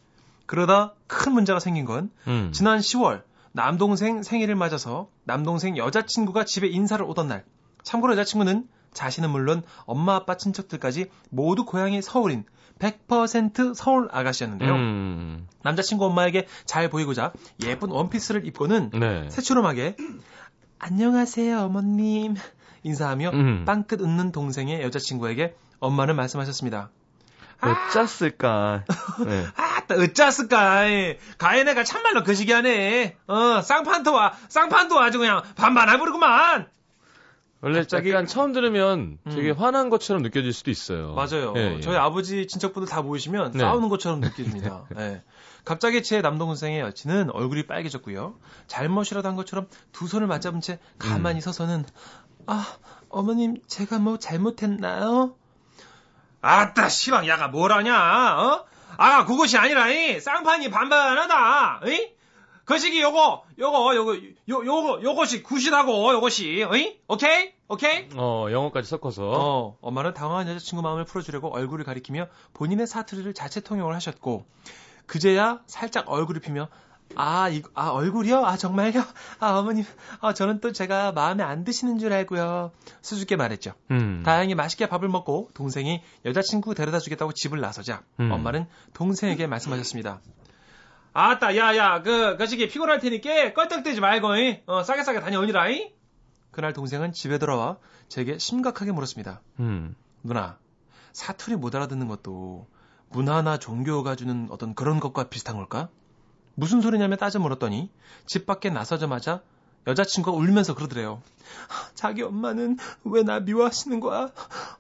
[0.47, 2.53] 그러다 큰 문제가 생긴 건 음.
[2.55, 7.45] 지난 10월 남동생 생일을 맞아서 남동생 여자친구가 집에 인사를 오던 날.
[7.83, 12.47] 참고로 여자친구는 자신은 물론 엄마 아빠 친척들까지 모두 고향이 서울인
[12.79, 14.75] 100% 서울 아가씨였는데요.
[14.75, 15.49] 음.
[15.63, 17.33] 남자친구 엄마에게 잘 보이고자
[17.65, 19.31] 예쁜 원피스를 입고는 네.
[19.31, 19.97] 새초롬하게
[20.79, 22.35] 안녕하세요 어머님
[22.83, 23.65] 인사하며 음.
[23.65, 26.91] 빵긋 웃는 동생의 여자친구에게 엄마는 말씀하셨습니다.
[27.61, 28.85] 어쩌을까
[29.25, 29.47] 네.
[29.57, 30.85] 아따, 어쩌을까
[31.39, 33.17] 가해내가 참말로 거시기하네.
[33.27, 36.69] 어, 쌍판도 와, 쌍판도 아주 그냥 반반해 버리구만.
[37.63, 39.57] 원래 약간 처음 들으면 되게 음.
[39.59, 41.15] 화난 것처럼 느껴질 수도 있어요.
[41.15, 41.55] 맞아요.
[41.57, 41.81] 예, 예.
[41.81, 43.59] 저희 아버지 친척분들 다 모이시면 네.
[43.61, 44.85] 싸우는 것처럼 느껴집니다.
[44.95, 45.23] 네.
[45.65, 48.39] 갑자기 제 남동생의 여친은 얼굴이 빨개졌고요.
[48.67, 51.41] 잘못이라도 한 것처럼 두 손을 맞잡은 채 가만히 음.
[51.41, 51.85] 서서는
[52.47, 52.77] 아
[53.09, 55.35] 어머님 제가 뭐 잘못했나요?
[56.43, 57.95] 아따 시방 야가 뭐라냐?
[58.39, 58.65] 어?
[58.99, 61.81] 아 그것이 아니라 이 쌍판이 반반하다.
[61.87, 62.16] 이?
[62.67, 66.99] 그 시기 요거 요거 요거 요 요거 요것이 굿이라고 요것이 어이?
[67.07, 67.53] 오케이?
[67.69, 68.09] 오케이?
[68.17, 73.95] 어 영어까지 섞어서 어 엄마는 당황한 여자친구 마음을 풀어주려고 얼굴을 가리키며 본인의 사투리를 자체 통역을
[73.95, 74.47] 하셨고
[75.07, 76.69] 그제야 살짝 얼굴을 피며
[77.15, 78.45] 아, 이, 아, 얼굴이요?
[78.45, 79.01] 아, 정말요?
[79.39, 79.85] 아, 어머님,
[80.21, 82.73] 아, 저는 또 제가 마음에 안 드시는 줄 알고요.
[83.01, 83.75] 수줍게 말했죠.
[83.93, 84.25] 음.
[84.27, 88.33] 다행히 맛있게 밥을 먹고 동생이 여자친구 데려다 주겠다고 집을 나서자 음.
[88.33, 90.21] 엄마는 동생에게 말씀하셨습니다.
[91.19, 94.61] 아따, 야, 야, 그, 그 시기 피곤할 테니까 껄떡대지 말고, 이?
[94.67, 95.95] 어, 싸게 싸게 다녀오니라, 이?
[96.51, 99.41] 그날 동생은 집에 돌아와 제게 심각하게 물었습니다.
[99.61, 99.97] 음.
[100.23, 100.59] 누나,
[101.13, 102.69] 사투리 못 알아듣는 것도
[103.09, 105.89] 문화나 종교가 주는 어떤 그런 것과 비슷한 걸까?
[106.55, 107.91] 무슨 소리냐며 따져 물었더니
[108.27, 109.41] 집 밖에 나서자마자
[109.87, 111.23] 여자친구가 울면서 그러더래요.
[111.95, 114.31] 자기 엄마는 왜 나 미워하시는 거야?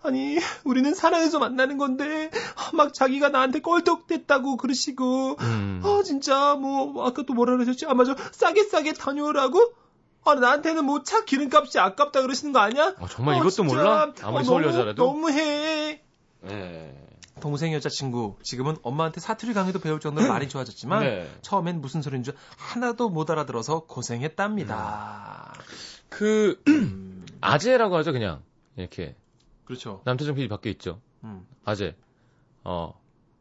[0.02, 2.30] 아니, 우리는 사랑해서 만나는 건데,
[2.74, 5.80] 막 자기가 나한테 껄떡댔다고 그러시고, 음.
[5.84, 7.86] 아, 진짜, 뭐, 아까 또 뭐라 그러셨지?
[7.86, 8.14] 아, 맞아.
[8.32, 9.72] 싸게 싸게 다녀오라고?
[10.24, 12.94] 아, 나한테는 뭐 차 기름값이 아깝다 그러시는 거 아니야?
[12.98, 13.74] 아, 정말 아, 이것도 진짜.
[13.74, 14.12] 몰라?
[14.22, 15.04] 아무리 아, 서울 여자라도?
[15.06, 16.02] 너무해.
[16.42, 17.05] 네.
[17.40, 21.30] 동생 여자친구 지금은 엄마한테 사투리 강의도 배울 정도로 많이 좋아졌지만 네.
[21.42, 25.52] 처음엔 무슨 소리인 줄 하나도 못 알아들어서 고생했답니다.
[25.56, 25.62] 음.
[26.08, 26.62] 그
[27.40, 28.42] 아재라고 하죠 그냥
[28.76, 29.16] 이렇게.
[29.64, 30.00] 그렇죠.
[30.04, 31.00] 남태정 PD 밖에 있죠.
[31.24, 31.46] 음.
[31.64, 31.94] 아재.
[32.64, 32.94] 어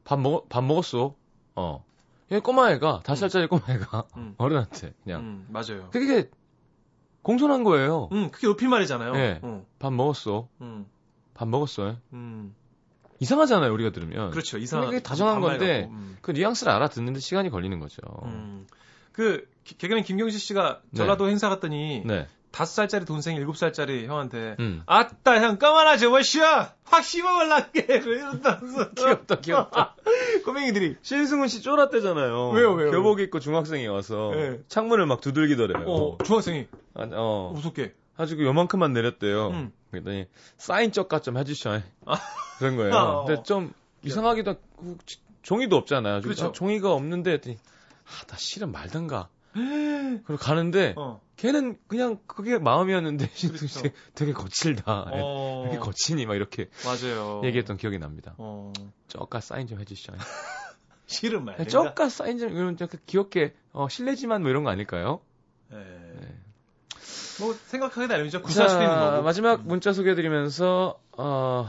[0.06, 1.16] 밥 먹 밥 먹었어.
[1.56, 1.84] 어.
[2.32, 4.36] 얘 꼬마애가 다섯 살짜리 꼬마애가 음.
[4.40, 5.22] 어른한테 그냥.
[5.22, 5.90] 음, 맞아요.
[5.92, 6.30] 그게
[7.22, 8.10] 공손한 거예요.
[8.12, 9.12] 음, 그게 높임말이잖아요.
[9.14, 9.40] 네.
[9.42, 9.66] 어.
[9.80, 10.48] 밥 먹었어.
[10.62, 10.86] 음.
[11.34, 11.96] 밥 먹었어.
[12.14, 12.56] 음.
[13.20, 14.32] 이상하잖아요, 우리가 들으면.
[14.32, 14.58] 그렇죠.
[14.58, 14.90] 이상.
[14.90, 16.18] 게 다정한 건데 음.
[16.22, 18.02] 그 뉘앙스를 알아듣는데 시간이 걸리는 거죠.
[18.24, 18.68] 음.
[19.12, 21.32] 그 개그맨 김경식 씨가 전라도 네.
[21.32, 22.28] 행사 갔더니 네.
[22.56, 24.82] 다섯 살짜리 동생이 일곱 살짜리 형한테 음.
[24.86, 29.96] 아따 형 까만하지 뭐시야 확 씹어볼란게 이런다면서 귀엽다 귀엽다
[30.46, 34.60] 꼬맹이들이 신승훈 씨 쫄았대잖아요 왜요 왜요 교복 입고 중학생이 와서 네.
[34.70, 39.72] 창문을 막 두들기더래요 어, 중학생이 아, 어 무섭게 가지고 요만큼만 내렸대요 음.
[39.92, 40.26] 그랬더니
[40.58, 42.16] 사인 쪽가 좀 해주셔 아.
[42.60, 43.26] 그런 거예요 어.
[43.26, 44.56] 근데 좀 이상하기도
[45.42, 46.52] 종이도 없잖아요 그렇죠.
[46.52, 47.58] 종이가 없는데 했더니
[48.06, 51.22] 아 나 실은 말든가 그리고 가는데 어.
[51.38, 53.82] 걔는 그냥 그게 마음이었는데 그렇죠.
[54.14, 55.06] 되게 거칠다.
[55.12, 55.64] 어.
[55.66, 57.42] 이렇게 거치니 막 이렇게 맞아요.
[57.44, 58.36] 얘기했던 기억이 납니다.
[58.38, 58.72] 어.
[59.08, 60.14] 저가 사인 좀 해주시죠.
[61.08, 61.68] 싫은 말.
[61.68, 65.22] 저가 사인 좀 이런 좀 귀엽게 어, 실례지만 뭐 이런 거 아닐까요?
[65.70, 65.78] 네.
[65.78, 66.38] 네.
[67.40, 68.42] 뭐 생각하기 나름이죠.
[68.42, 69.24] 구사할 수도 있는 거고.
[69.24, 71.68] 마지막 문자 소개해드리면서 어,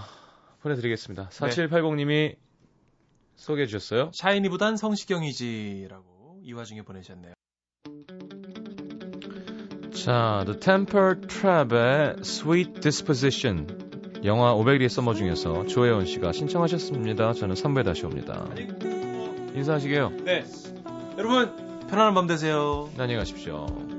[0.63, 1.29] 보내드리겠습니다.
[1.31, 2.37] 4780님이
[3.37, 4.11] 소개해 주셨어요.
[4.15, 7.35] 샤이니보단 성시경이지라고 이 와중에 보내셨네요.
[9.95, 13.87] 자, The Temper Trap의 Sweet Disposition.
[14.25, 17.33] 영화 500리의 서머 중에서 조혜원 씨가 신청하셨습니다.
[17.33, 18.47] 저는 3부에 다시 옵니다.
[19.55, 20.13] 인사하시게요.
[20.25, 20.45] 네.
[21.19, 22.89] 여러분, 편안한 밤 되세요.
[22.99, 23.96] 안녕히 가십시오.